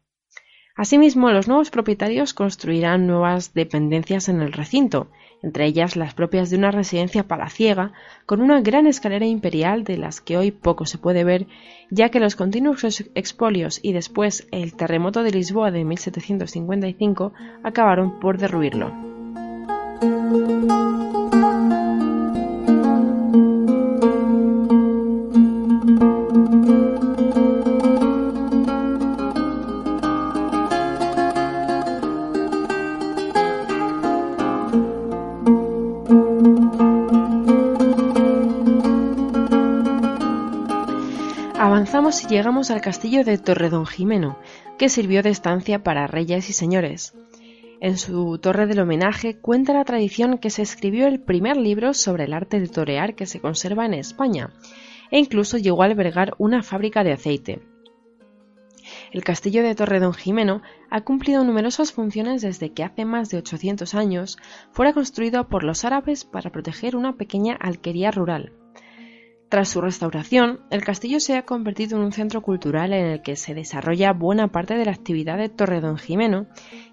Asimismo, 0.76 1.32
los 1.32 1.48
nuevos 1.48 1.70
propietarios 1.70 2.34
construirán 2.34 3.08
nuevas 3.08 3.54
dependencias 3.54 4.28
en 4.28 4.42
el 4.42 4.52
recinto, 4.52 5.10
entre 5.46 5.68
ellas 5.68 5.96
las 5.96 6.16
propias 6.16 6.50
de 6.50 6.58
una 6.58 6.72
residencia 6.72 7.28
palaciega, 7.28 7.94
con 8.26 8.42
una 8.42 8.62
gran 8.62 8.88
escalera 8.88 9.28
imperial 9.28 9.84
de 9.84 9.98
las 9.98 10.20
que 10.20 10.38
hoy 10.38 10.50
poco 10.50 10.88
se 10.88 10.98
puede 10.98 11.24
ver, 11.24 11.46
ya 11.92 12.10
que 12.10 12.20
los 12.20 12.36
continuos 12.36 12.84
expolios 13.14 13.80
y 13.84 13.94
después 13.94 14.48
el 14.52 14.74
terremoto 14.76 15.22
de 15.22 15.32
Lisboa 15.32 15.70
de 15.70 15.86
1755 15.86 17.32
acabaron 17.64 18.20
por 18.20 18.40
derruirlo. 18.40 18.92
Avanzamos 42.06 42.32
y 42.32 42.36
llegamos 42.36 42.70
al 42.70 42.82
castillo 42.82 43.24
de 43.24 43.40
Torredón 43.40 43.88
Jimeno, 43.88 44.38
que 44.78 44.90
sirvió 44.90 45.24
de 45.24 45.32
estancia 45.32 45.82
para 45.82 46.06
reyes 46.06 46.52
y 46.52 46.54
señores. 46.54 47.16
En 47.82 47.98
su 47.98 48.38
torre 48.38 48.68
del 48.68 48.82
homenaje 48.82 49.40
cuenta 49.40 49.74
la 49.74 49.86
tradición 49.86 50.38
que 50.38 50.52
se 50.52 50.62
escribió 50.62 51.08
el 51.08 51.20
primer 51.20 51.58
libro 51.58 51.96
sobre 51.96 52.26
el 52.26 52.34
arte 52.34 52.60
de 52.60 52.68
torear 52.68 53.16
que 53.16 53.26
se 53.26 53.40
conserva 53.40 53.88
en 53.88 53.96
España, 53.96 54.52
e 55.10 55.18
incluso 55.18 55.58
llegó 55.58 55.82
a 55.82 55.88
albergar 55.88 56.36
una 56.38 56.62
fábrica 56.62 57.04
de 57.04 57.14
aceite. 57.14 57.64
El 59.12 59.24
castillo 59.24 59.64
de 59.64 59.74
Torredón 59.74 60.14
Jimeno 60.14 60.62
ha 60.92 61.02
cumplido 61.02 61.44
numerosas 61.44 61.92
funciones 61.92 62.44
desde 62.44 62.72
que 62.72 62.84
hace 62.84 63.04
más 63.04 63.32
de 63.32 63.40
800 63.40 63.96
años 63.96 64.38
fuera 64.70 64.94
construido 64.94 65.48
por 65.48 65.64
los 65.64 65.84
árabes 65.84 66.24
para 66.24 66.52
proteger 66.52 66.96
una 66.96 67.14
pequeña 67.14 67.56
alquería 67.56 68.12
rural. 68.12 68.52
Tras 69.56 69.70
su 69.70 69.80
restauración, 69.80 70.60
el 70.70 70.84
castillo 70.84 71.22
se 71.22 71.38
ha 71.38 71.46
convertido 71.46 71.96
en 71.96 72.04
un 72.04 72.12
centro 72.12 72.42
cultural 72.42 72.92
en 72.92 73.06
el 73.06 73.22
que 73.22 73.38
se 73.38 73.54
desarrolla 73.54 74.12
buena 74.12 74.50
parte 74.50 74.76
de 74.76 74.84
la 74.84 74.92
actividad 74.92 75.38
de 75.38 75.48
Torredón 75.48 75.98
Jimeno 75.98 76.48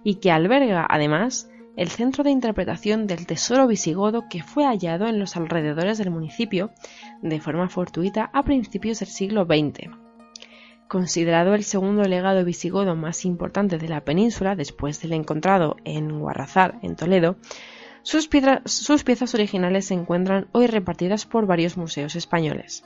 y 0.04 0.20
que 0.20 0.30
alberga, 0.30 0.86
además, 0.88 1.50
el 1.76 1.88
centro 1.88 2.22
de 2.22 2.30
interpretación 2.30 3.08
del 3.08 3.26
tesoro 3.26 3.66
visigodo 3.66 4.28
que 4.30 4.44
fue 4.44 4.64
hallado 4.64 5.08
en 5.08 5.18
los 5.18 5.36
alrededores 5.36 5.98
del 5.98 6.12
municipio 6.12 6.70
de 7.20 7.40
forma 7.40 7.68
fortuita 7.68 8.30
a 8.32 8.44
principios 8.44 9.00
del 9.00 9.08
siglo 9.08 9.44
XX. 9.44 9.90
Considerado 10.86 11.56
el 11.56 11.64
segundo 11.64 12.04
legado 12.04 12.44
visigodo 12.44 12.94
más 12.94 13.24
importante 13.24 13.76
de 13.76 13.88
la 13.88 14.04
península 14.04 14.54
después 14.54 15.02
del 15.02 15.14
encontrado 15.14 15.78
en 15.82 16.20
Guarrazar, 16.20 16.78
en 16.82 16.94
Toledo, 16.94 17.38
sus, 18.02 18.26
piezas 18.28 19.34
originales 19.34 19.86
se 19.86 19.94
encuentran 19.94 20.48
hoy 20.52 20.66
repartidas 20.66 21.26
por 21.26 21.46
varios 21.46 21.76
museos 21.76 22.16
españoles. 22.16 22.84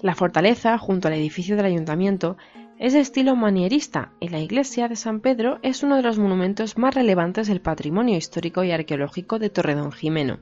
La 0.00 0.14
fortaleza, 0.14 0.78
junto 0.78 1.08
al 1.08 1.14
edificio 1.14 1.56
del 1.56 1.66
ayuntamiento, 1.66 2.36
es 2.78 2.92
de 2.92 3.00
estilo 3.00 3.34
manierista 3.34 4.12
y 4.20 4.28
la 4.28 4.38
iglesia 4.38 4.88
de 4.88 4.94
San 4.94 5.20
Pedro 5.20 5.58
es 5.62 5.82
uno 5.82 5.96
de 5.96 6.02
los 6.02 6.18
monumentos 6.18 6.78
más 6.78 6.94
relevantes 6.94 7.48
del 7.48 7.60
patrimonio 7.60 8.16
histórico 8.16 8.62
y 8.62 8.70
arqueológico 8.70 9.40
de 9.40 9.50
Torredón 9.50 9.90
Jimeno. 9.90 10.38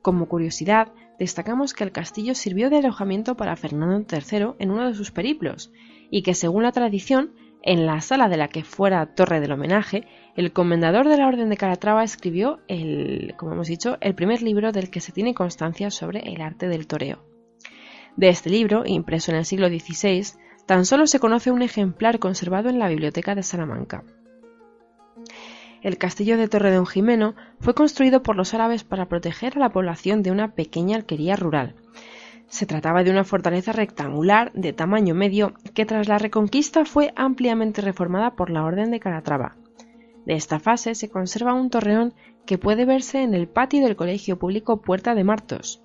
Como 0.00 0.28
curiosidad, 0.28 0.92
destacamos 1.18 1.74
que 1.74 1.82
el 1.82 1.90
castillo 1.90 2.36
sirvió 2.36 2.70
de 2.70 2.78
alojamiento 2.78 3.36
para 3.36 3.56
Fernando 3.56 4.06
III 4.10 4.54
en 4.60 4.70
uno 4.70 4.86
de 4.86 4.94
sus 4.94 5.10
periplos 5.10 5.72
y 6.10 6.22
que, 6.22 6.34
según 6.34 6.62
la 6.62 6.72
tradición, 6.72 7.32
en 7.62 7.86
la 7.86 8.00
sala 8.00 8.28
de 8.28 8.36
la 8.36 8.48
que 8.48 8.64
fuera 8.64 9.14
torre 9.14 9.40
del 9.40 9.52
homenaje, 9.52 10.06
el 10.36 10.52
comendador 10.52 11.08
de 11.08 11.18
la 11.18 11.26
Orden 11.26 11.50
de 11.50 11.56
Calatrava 11.56 12.04
escribió 12.04 12.60
el, 12.68 13.34
como 13.36 13.52
hemos 13.52 13.68
dicho, 13.68 13.98
el 14.00 14.14
primer 14.14 14.42
libro 14.42 14.72
del 14.72 14.90
que 14.90 15.00
se 15.00 15.12
tiene 15.12 15.34
constancia 15.34 15.90
sobre 15.90 16.20
el 16.20 16.40
arte 16.40 16.68
del 16.68 16.86
toreo. 16.86 17.24
De 18.16 18.28
este 18.28 18.50
libro, 18.50 18.84
impreso 18.86 19.30
en 19.32 19.38
el 19.38 19.44
siglo 19.44 19.68
XVI, 19.68 20.38
tan 20.66 20.84
solo 20.84 21.06
se 21.06 21.20
conoce 21.20 21.50
un 21.50 21.62
ejemplar 21.62 22.18
conservado 22.18 22.68
en 22.68 22.78
la 22.78 22.88
Biblioteca 22.88 23.34
de 23.34 23.42
Salamanca. 23.42 24.04
El 25.82 25.98
castillo 25.98 26.36
de 26.36 26.48
Torredón 26.48 26.86
Jimeno 26.86 27.34
fue 27.60 27.74
construido 27.74 28.22
por 28.22 28.36
los 28.36 28.54
árabes 28.54 28.84
para 28.84 29.08
proteger 29.08 29.56
a 29.56 29.60
la 29.60 29.70
población 29.70 30.22
de 30.22 30.30
una 30.30 30.54
pequeña 30.54 30.96
alquería 30.96 31.36
rural. 31.36 31.74
Se 32.48 32.64
trataba 32.64 33.04
de 33.04 33.10
una 33.10 33.24
fortaleza 33.24 33.72
rectangular 33.72 34.50
de 34.54 34.72
tamaño 34.72 35.14
medio 35.14 35.52
que 35.74 35.84
tras 35.84 36.08
la 36.08 36.18
Reconquista 36.18 36.84
fue 36.84 37.12
ampliamente 37.14 37.82
reformada 37.82 38.36
por 38.36 38.50
la 38.50 38.64
Orden 38.64 38.90
de 38.90 39.00
Calatrava. 39.00 39.56
De 40.24 40.34
esta 40.34 40.58
fase 40.58 40.94
se 40.94 41.10
conserva 41.10 41.52
un 41.52 41.70
torreón 41.70 42.14
que 42.46 42.58
puede 42.58 42.86
verse 42.86 43.22
en 43.22 43.34
el 43.34 43.48
patio 43.48 43.82
del 43.82 43.96
Colegio 43.96 44.38
Público 44.38 44.80
Puerta 44.80 45.14
de 45.14 45.24
Martos. 45.24 45.82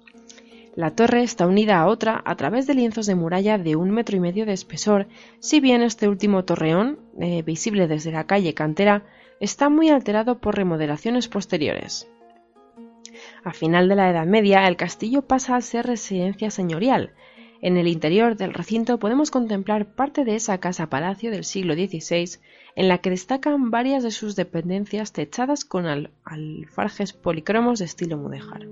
La 0.75 0.91
torre 0.91 1.21
está 1.21 1.45
unida 1.45 1.79
a 1.79 1.87
otra 1.87 2.21
a 2.25 2.35
través 2.35 2.65
de 2.65 2.73
lienzos 2.73 3.05
de 3.05 3.15
muralla 3.15 3.57
de 3.57 3.75
un 3.75 3.91
metro 3.91 4.15
y 4.17 4.19
medio 4.19 4.45
de 4.45 4.53
espesor, 4.53 5.07
si 5.39 5.59
bien 5.59 5.81
este 5.81 6.07
último 6.07 6.45
torreón, 6.45 6.97
eh, 7.19 7.43
visible 7.43 7.87
desde 7.87 8.11
la 8.11 8.25
calle 8.25 8.53
Cantera, 8.53 9.03
está 9.39 9.69
muy 9.69 9.89
alterado 9.89 10.39
por 10.39 10.55
remodelaciones 10.55 11.27
posteriores. 11.27 12.07
A 13.43 13.53
final 13.53 13.89
de 13.89 13.95
la 13.95 14.09
Edad 14.09 14.25
Media, 14.25 14.67
el 14.67 14.75
castillo 14.75 15.21
pasa 15.23 15.55
a 15.55 15.61
ser 15.61 15.85
residencia 15.85 16.51
señorial. 16.51 17.13
En 17.61 17.77
el 17.77 17.87
interior 17.87 18.35
del 18.35 18.53
recinto 18.53 18.99
podemos 18.99 19.31
contemplar 19.31 19.85
parte 19.85 20.25
de 20.25 20.35
esa 20.35 20.57
casa-palacio 20.57 21.31
del 21.31 21.45
siglo 21.45 21.75
XVI, 21.75 22.39
en 22.75 22.87
la 22.89 22.97
que 22.97 23.09
destacan 23.09 23.71
varias 23.71 24.03
de 24.03 24.11
sus 24.11 24.35
dependencias 24.35 25.13
techadas 25.13 25.63
con 25.63 25.85
alfarjes 26.25 27.13
policromos 27.13 27.79
de 27.79 27.85
estilo 27.85 28.17
mudéjar. 28.17 28.67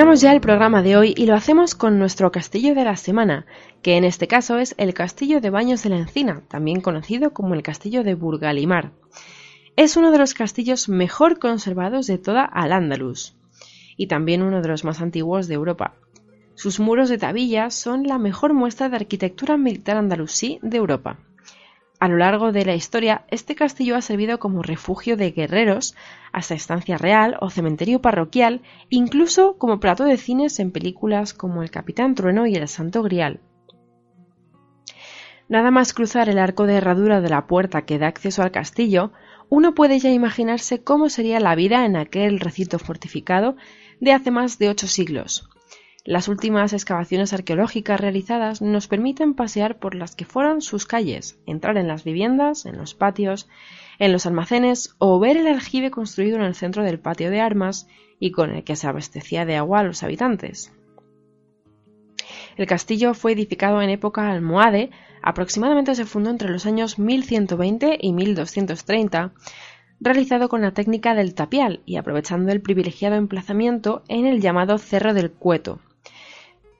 Terminamos 0.00 0.22
ya 0.22 0.32
el 0.32 0.40
programa 0.40 0.82
de 0.82 0.96
hoy 0.96 1.12
y 1.14 1.26
lo 1.26 1.34
hacemos 1.34 1.74
con 1.74 1.98
nuestro 1.98 2.32
castillo 2.32 2.74
de 2.74 2.84
la 2.84 2.96
semana, 2.96 3.44
que 3.82 3.98
en 3.98 4.04
este 4.04 4.28
caso 4.28 4.58
es 4.58 4.74
el 4.78 4.94
Castillo 4.94 5.42
de 5.42 5.50
Baños 5.50 5.82
de 5.82 5.90
la 5.90 5.98
Encina, 5.98 6.40
también 6.48 6.80
conocido 6.80 7.34
como 7.34 7.52
el 7.52 7.62
Castillo 7.62 8.02
de 8.02 8.14
Burgalimar. 8.14 8.92
Es 9.76 9.98
uno 9.98 10.10
de 10.10 10.16
los 10.16 10.32
castillos 10.32 10.88
mejor 10.88 11.38
conservados 11.38 12.06
de 12.06 12.16
toda 12.16 12.46
Al-Ándalus 12.46 13.36
y 13.98 14.06
también 14.06 14.40
uno 14.40 14.62
de 14.62 14.68
los 14.68 14.84
más 14.84 15.02
antiguos 15.02 15.48
de 15.48 15.56
Europa. 15.56 15.92
Sus 16.54 16.80
muros 16.80 17.10
de 17.10 17.18
tabilla 17.18 17.68
son 17.68 18.04
la 18.04 18.16
mejor 18.16 18.54
muestra 18.54 18.88
de 18.88 18.96
arquitectura 18.96 19.58
militar 19.58 19.98
andalusí 19.98 20.60
de 20.62 20.78
Europa. 20.78 21.18
A 22.00 22.08
lo 22.08 22.16
largo 22.16 22.50
de 22.50 22.64
la 22.64 22.74
historia, 22.74 23.26
este 23.28 23.54
castillo 23.54 23.94
ha 23.94 24.00
servido 24.00 24.38
como 24.38 24.62
refugio 24.62 25.18
de 25.18 25.32
guerreros, 25.32 25.94
hasta 26.32 26.54
estancia 26.54 26.96
real 26.96 27.36
o 27.42 27.50
cementerio 27.50 28.00
parroquial, 28.00 28.62
incluso 28.88 29.58
como 29.58 29.80
plato 29.80 30.04
de 30.04 30.16
cines 30.16 30.58
en 30.60 30.72
películas 30.72 31.34
como 31.34 31.62
El 31.62 31.70
Capitán 31.70 32.14
Trueno 32.14 32.46
y 32.46 32.54
El 32.54 32.66
Santo 32.68 33.02
Grial. 33.02 33.40
Nada 35.46 35.70
más 35.70 35.92
cruzar 35.92 36.30
el 36.30 36.38
arco 36.38 36.64
de 36.64 36.76
herradura 36.76 37.20
de 37.20 37.28
la 37.28 37.46
puerta 37.46 37.82
que 37.82 37.98
da 37.98 38.06
acceso 38.06 38.42
al 38.42 38.50
castillo, 38.50 39.12
uno 39.50 39.74
puede 39.74 39.98
ya 39.98 40.08
imaginarse 40.08 40.82
cómo 40.82 41.10
sería 41.10 41.38
la 41.38 41.54
vida 41.54 41.84
en 41.84 41.96
aquel 41.96 42.40
recinto 42.40 42.78
fortificado 42.78 43.56
de 44.00 44.12
hace 44.12 44.30
más 44.30 44.58
de 44.58 44.70
ocho 44.70 44.86
siglos. 44.86 45.50
Las 46.06 46.28
últimas 46.28 46.72
excavaciones 46.72 47.34
arqueológicas 47.34 48.00
realizadas 48.00 48.62
nos 48.62 48.88
permiten 48.88 49.34
pasear 49.34 49.78
por 49.78 49.94
las 49.94 50.16
que 50.16 50.24
fueron 50.24 50.62
sus 50.62 50.86
calles, 50.86 51.38
entrar 51.44 51.76
en 51.76 51.88
las 51.88 52.04
viviendas, 52.04 52.64
en 52.64 52.78
los 52.78 52.94
patios, 52.94 53.50
en 53.98 54.10
los 54.10 54.24
almacenes 54.24 54.94
o 54.96 55.20
ver 55.20 55.36
el 55.36 55.46
aljibe 55.46 55.90
construido 55.90 56.36
en 56.38 56.44
el 56.44 56.54
centro 56.54 56.84
del 56.84 57.00
patio 57.00 57.30
de 57.30 57.42
armas 57.42 57.86
y 58.18 58.30
con 58.30 58.50
el 58.50 58.64
que 58.64 58.76
se 58.76 58.86
abastecía 58.86 59.44
de 59.44 59.56
agua 59.56 59.80
a 59.80 59.84
los 59.84 60.02
habitantes. 60.02 60.72
El 62.56 62.66
castillo 62.66 63.12
fue 63.12 63.32
edificado 63.32 63.82
en 63.82 63.90
época 63.90 64.30
almohade, 64.30 64.90
aproximadamente 65.22 65.94
se 65.94 66.06
fundó 66.06 66.30
entre 66.30 66.48
los 66.48 66.64
años 66.64 66.98
1120 66.98 67.98
y 68.00 68.12
1230, 68.14 69.32
realizado 70.00 70.48
con 70.48 70.62
la 70.62 70.72
técnica 70.72 71.14
del 71.14 71.34
tapial 71.34 71.82
y 71.84 71.96
aprovechando 71.96 72.52
el 72.52 72.62
privilegiado 72.62 73.16
emplazamiento 73.16 74.02
en 74.08 74.24
el 74.24 74.40
llamado 74.40 74.78
Cerro 74.78 75.12
del 75.12 75.30
Cueto, 75.30 75.78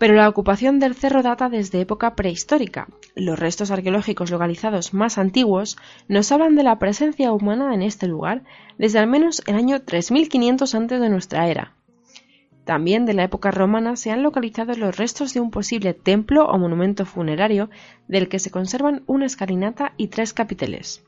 pero 0.01 0.15
la 0.15 0.31
ocupación 0.31 0.79
del 0.79 0.95
cerro 0.95 1.23
data 1.23 1.51
desde 1.51 1.83
época 1.83 2.17
prehistórica. 2.17 2.89
Los 3.15 3.39
restos 3.39 3.71
arqueológicos 3.71 4.31
localizados 4.31 4.95
más 4.95 5.19
antiguos 5.19 5.77
nos 6.09 6.33
hablan 6.33 6.57
de 6.57 6.63
la 6.63 6.79
presencia 6.79 7.33
humana 7.33 7.75
en 7.75 7.83
este 7.83 8.07
lugar 8.07 8.43
desde 8.79 8.99
al 8.99 9.09
menos 9.09 9.43
el 9.47 9.57
año 9.57 9.83
3500 9.83 10.75
antes 10.75 11.01
de 11.03 11.11
nuestra 11.11 11.49
era. 11.49 11.75
También 12.65 13.05
de 13.05 13.13
la 13.13 13.25
época 13.25 13.51
romana 13.51 13.95
se 13.97 14.11
han 14.11 14.23
localizado 14.23 14.73
los 14.73 14.97
restos 14.97 15.35
de 15.35 15.41
un 15.41 15.51
posible 15.51 15.93
templo 15.93 16.47
o 16.47 16.57
monumento 16.57 17.05
funerario 17.05 17.69
del 18.09 18.31
que 18.31 18.39
se 18.39 18.51
conservan 18.51 19.03
una 19.07 19.27
escalinata 19.27 19.93
y 19.99 20.09
tres 20.09 20.33
capiteles. 20.33 21.05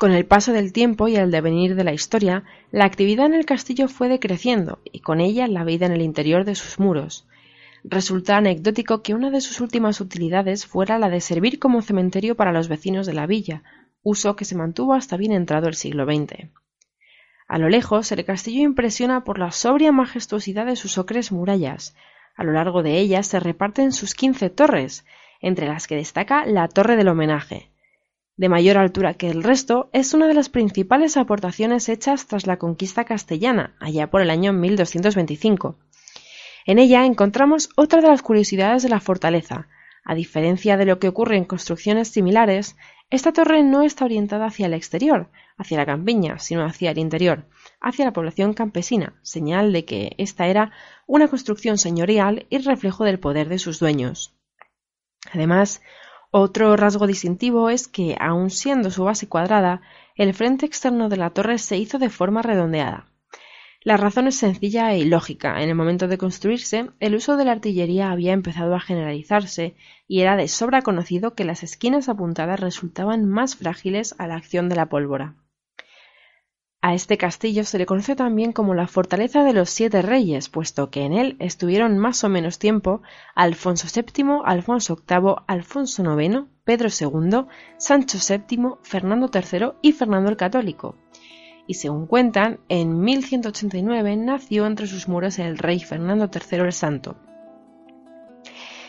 Con 0.00 0.12
el 0.12 0.24
paso 0.24 0.54
del 0.54 0.72
tiempo 0.72 1.08
y 1.08 1.16
el 1.16 1.30
devenir 1.30 1.74
de 1.74 1.84
la 1.84 1.92
historia, 1.92 2.44
la 2.70 2.86
actividad 2.86 3.26
en 3.26 3.34
el 3.34 3.44
castillo 3.44 3.86
fue 3.86 4.08
decreciendo 4.08 4.78
y 4.82 5.00
con 5.00 5.20
ella 5.20 5.46
la 5.46 5.62
vida 5.62 5.84
en 5.84 5.92
el 5.92 6.00
interior 6.00 6.46
de 6.46 6.54
sus 6.54 6.78
muros. 6.78 7.28
Resulta 7.84 8.38
anecdótico 8.38 9.02
que 9.02 9.12
una 9.12 9.28
de 9.30 9.42
sus 9.42 9.60
últimas 9.60 10.00
utilidades 10.00 10.64
fuera 10.64 10.98
la 10.98 11.10
de 11.10 11.20
servir 11.20 11.58
como 11.58 11.82
cementerio 11.82 12.34
para 12.34 12.50
los 12.50 12.68
vecinos 12.68 13.06
de 13.06 13.12
la 13.12 13.26
villa, 13.26 13.62
uso 14.02 14.36
que 14.36 14.46
se 14.46 14.56
mantuvo 14.56 14.94
hasta 14.94 15.18
bien 15.18 15.32
entrado 15.32 15.68
el 15.68 15.74
siglo 15.74 16.06
XX. 16.06 16.48
A 17.46 17.58
lo 17.58 17.68
lejos, 17.68 18.10
el 18.10 18.24
castillo 18.24 18.62
impresiona 18.62 19.22
por 19.22 19.38
la 19.38 19.52
sobria 19.52 19.92
majestuosidad 19.92 20.64
de 20.64 20.76
sus 20.76 20.96
ocres 20.96 21.30
murallas. 21.30 21.94
A 22.36 22.44
lo 22.44 22.52
largo 22.52 22.82
de 22.82 22.96
ellas 22.96 23.26
se 23.26 23.38
reparten 23.38 23.92
sus 23.92 24.14
quince 24.14 24.48
torres, 24.48 25.04
entre 25.42 25.68
las 25.68 25.86
que 25.86 25.96
destaca 25.96 26.46
la 26.46 26.68
Torre 26.68 26.96
del 26.96 27.08
Homenaje, 27.08 27.69
de 28.40 28.48
mayor 28.48 28.78
altura 28.78 29.12
que 29.12 29.28
el 29.28 29.42
resto, 29.42 29.90
es 29.92 30.14
una 30.14 30.26
de 30.26 30.32
las 30.32 30.48
principales 30.48 31.18
aportaciones 31.18 31.90
hechas 31.90 32.26
tras 32.26 32.46
la 32.46 32.56
conquista 32.56 33.04
castellana, 33.04 33.76
allá 33.80 34.08
por 34.08 34.22
el 34.22 34.30
año 34.30 34.54
1225. 34.54 35.76
En 36.64 36.78
ella 36.78 37.04
encontramos 37.04 37.68
otra 37.76 38.00
de 38.00 38.08
las 38.08 38.22
curiosidades 38.22 38.82
de 38.82 38.88
la 38.88 39.00
fortaleza. 39.00 39.68
A 40.06 40.14
diferencia 40.14 40.78
de 40.78 40.86
lo 40.86 40.98
que 40.98 41.08
ocurre 41.08 41.36
en 41.36 41.44
construcciones 41.44 42.08
similares, 42.08 42.76
esta 43.10 43.34
torre 43.34 43.62
no 43.62 43.82
está 43.82 44.06
orientada 44.06 44.46
hacia 44.46 44.64
el 44.64 44.72
exterior, 44.72 45.28
hacia 45.58 45.76
la 45.76 45.84
campiña, 45.84 46.38
sino 46.38 46.64
hacia 46.64 46.92
el 46.92 46.98
interior, 46.98 47.44
hacia 47.78 48.06
la 48.06 48.14
población 48.14 48.54
campesina, 48.54 49.20
señal 49.20 49.70
de 49.74 49.84
que 49.84 50.14
esta 50.16 50.46
era 50.46 50.72
una 51.06 51.28
construcción 51.28 51.76
señorial 51.76 52.46
y 52.48 52.56
reflejo 52.56 53.04
del 53.04 53.20
poder 53.20 53.50
de 53.50 53.58
sus 53.58 53.78
dueños. 53.80 54.34
Además, 55.30 55.82
otro 56.30 56.76
rasgo 56.76 57.06
distintivo 57.06 57.70
es 57.70 57.88
que, 57.88 58.16
aun 58.20 58.50
siendo 58.50 58.90
su 58.90 59.04
base 59.04 59.28
cuadrada, 59.28 59.82
el 60.14 60.32
frente 60.34 60.66
externo 60.66 61.08
de 61.08 61.16
la 61.16 61.30
torre 61.30 61.58
se 61.58 61.76
hizo 61.76 61.98
de 61.98 62.08
forma 62.08 62.42
redondeada. 62.42 63.06
La 63.82 63.96
razón 63.96 64.28
es 64.28 64.36
sencilla 64.36 64.92
e 64.92 64.98
ilógica. 64.98 65.62
En 65.62 65.70
el 65.70 65.74
momento 65.74 66.06
de 66.06 66.18
construirse, 66.18 66.90
el 67.00 67.14
uso 67.14 67.36
de 67.36 67.46
la 67.46 67.52
artillería 67.52 68.10
había 68.10 68.32
empezado 68.32 68.74
a 68.74 68.80
generalizarse 68.80 69.74
y 70.06 70.20
era 70.20 70.36
de 70.36 70.48
sobra 70.48 70.82
conocido 70.82 71.34
que 71.34 71.44
las 71.44 71.62
esquinas 71.62 72.08
apuntadas 72.08 72.60
resultaban 72.60 73.26
más 73.26 73.56
frágiles 73.56 74.14
a 74.18 74.26
la 74.26 74.36
acción 74.36 74.68
de 74.68 74.76
la 74.76 74.90
pólvora. 74.90 75.34
A 76.82 76.94
este 76.94 77.18
castillo 77.18 77.64
se 77.64 77.76
le 77.76 77.84
conoce 77.84 78.16
también 78.16 78.52
como 78.52 78.72
la 78.72 78.86
Fortaleza 78.86 79.44
de 79.44 79.52
los 79.52 79.68
Siete 79.68 80.00
Reyes, 80.00 80.48
puesto 80.48 80.88
que 80.88 81.02
en 81.02 81.12
él 81.12 81.36
estuvieron 81.38 81.98
más 81.98 82.24
o 82.24 82.30
menos 82.30 82.58
tiempo 82.58 83.02
Alfonso 83.34 83.86
VII, 83.94 84.40
Alfonso 84.46 84.96
VIII, 85.06 85.34
Alfonso 85.46 86.18
IX, 86.18 86.44
Pedro 86.64 86.88
II, 86.88 87.44
Sancho 87.76 88.16
VII, 88.26 88.76
Fernando 88.82 89.30
III 89.32 89.72
y 89.82 89.92
Fernando 89.92 90.30
el 90.30 90.38
Católico. 90.38 90.96
Y 91.66 91.74
según 91.74 92.06
cuentan, 92.06 92.60
en 92.70 92.98
1189 92.98 94.16
nació 94.16 94.64
entre 94.64 94.86
sus 94.86 95.06
muros 95.06 95.38
el 95.38 95.58
rey 95.58 95.80
Fernando 95.80 96.30
III 96.32 96.60
el 96.60 96.72
Santo. 96.72 97.16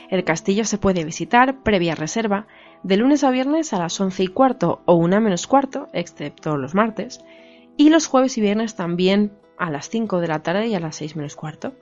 El 0.09 0.23
castillo 0.23 0.63
se 0.63 0.77
puede 0.77 1.03
visitar, 1.03 1.61
previa 1.61 1.95
reserva, 1.95 2.47
de 2.83 2.95
lunes 2.95 3.25
a 3.25 3.31
viernes 3.31 3.73
a 3.73 3.79
las 3.79 3.99
once 3.99 4.23
y 4.23 4.27
cuarto 4.27 4.81
o 4.85 4.95
una 4.95 5.19
menos 5.19 5.45
cuarto, 5.45 5.89
excepto 5.91 6.55
los 6.55 6.73
martes, 6.73 7.21
y 7.77 7.89
los 7.89 8.07
jueves 8.07 8.37
y 8.37 8.41
viernes 8.41 8.75
también 8.75 9.31
a 9.57 9.69
las 9.69 9.89
5 9.89 10.19
de 10.19 10.27
la 10.27 10.43
tarde 10.43 10.67
y 10.67 10.75
a 10.75 10.79
las 10.79 10.95
6 10.97 11.15
menos 11.15 11.35
cuarto. 11.35 11.73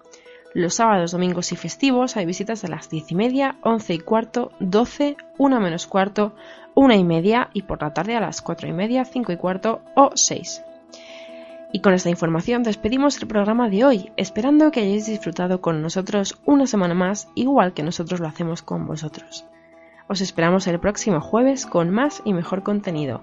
Los 0.54 0.75
sábados, 0.75 1.12
domingos 1.12 1.52
y 1.52 1.56
festivos 1.56 2.17
hay 2.17 2.25
visitas 2.25 2.63
a 2.63 2.67
las 2.67 2.89
10 2.89 3.12
y 3.12 3.15
media, 3.15 3.58
11 3.62 3.93
y 3.93 3.99
cuarto, 3.99 4.52
12, 4.60 5.15
1 5.38 5.60
menos 5.60 5.86
cuarto, 5.86 6.34
1 6.73 6.93
y 6.95 7.04
media 7.04 7.49
y 7.54 7.62
por 7.63 7.82
la 7.82 7.93
tarde 7.93 8.15
a 8.15 8.19
las 8.19 8.41
4 8.41 8.67
y 8.67 8.73
media, 8.73 9.06
5 9.06 9.32
y 9.32 9.38
cuarto 9.38 9.82
o 9.95 10.12
6. 10.15 10.63
Y 11.71 11.82
con 11.82 11.93
esta 11.93 12.10
información 12.10 12.63
despedimos 12.63 13.22
el 13.22 13.28
programa 13.28 13.70
de 13.70 13.86
hoy, 13.86 14.11
esperando 14.18 14.72
que 14.72 14.80
hayáis 14.80 15.05
disfrutado 15.05 15.61
con 15.61 15.84
nosotros 15.84 16.39
una 16.45 16.66
semana 16.66 16.95
más, 16.95 17.28
igual 17.36 17.74
que 17.74 17.84
nosotros 17.84 18.20
lo 18.20 18.28
hacemos 18.28 18.64
con 18.64 18.88
vosotros. 18.88 19.45
Os 20.07 20.22
esperamos 20.22 20.66
el 20.66 20.80
próximo 20.80 21.22
jueves 21.22 21.68
con 21.68 21.91
más 21.91 22.24
y 22.26 22.34
mejor 22.34 22.64
contenido. 22.64 23.22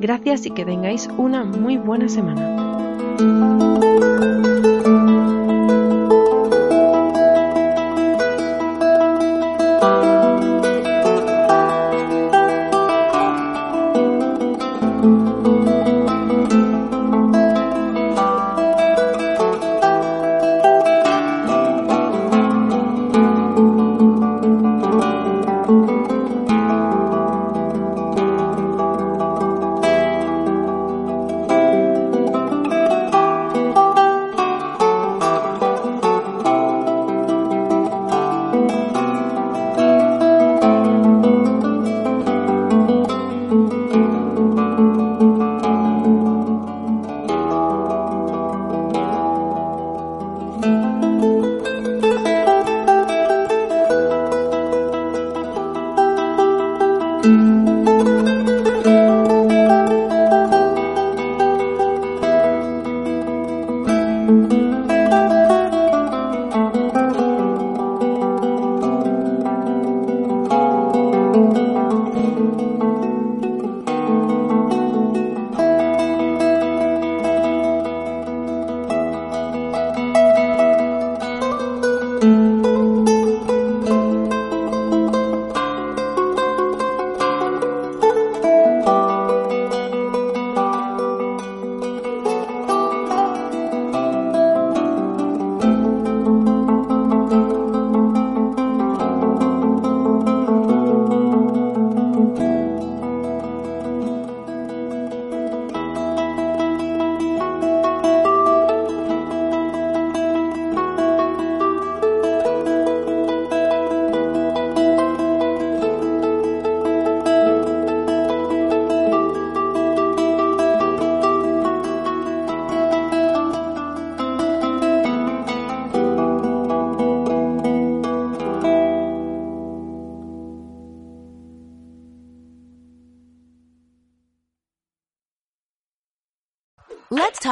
Gracias 0.00 0.46
y 0.46 0.50
que 0.50 0.64
tengáis 0.64 1.08
una 1.16 1.44
muy 1.44 1.76
buena 1.76 2.08
semana. 2.08 3.65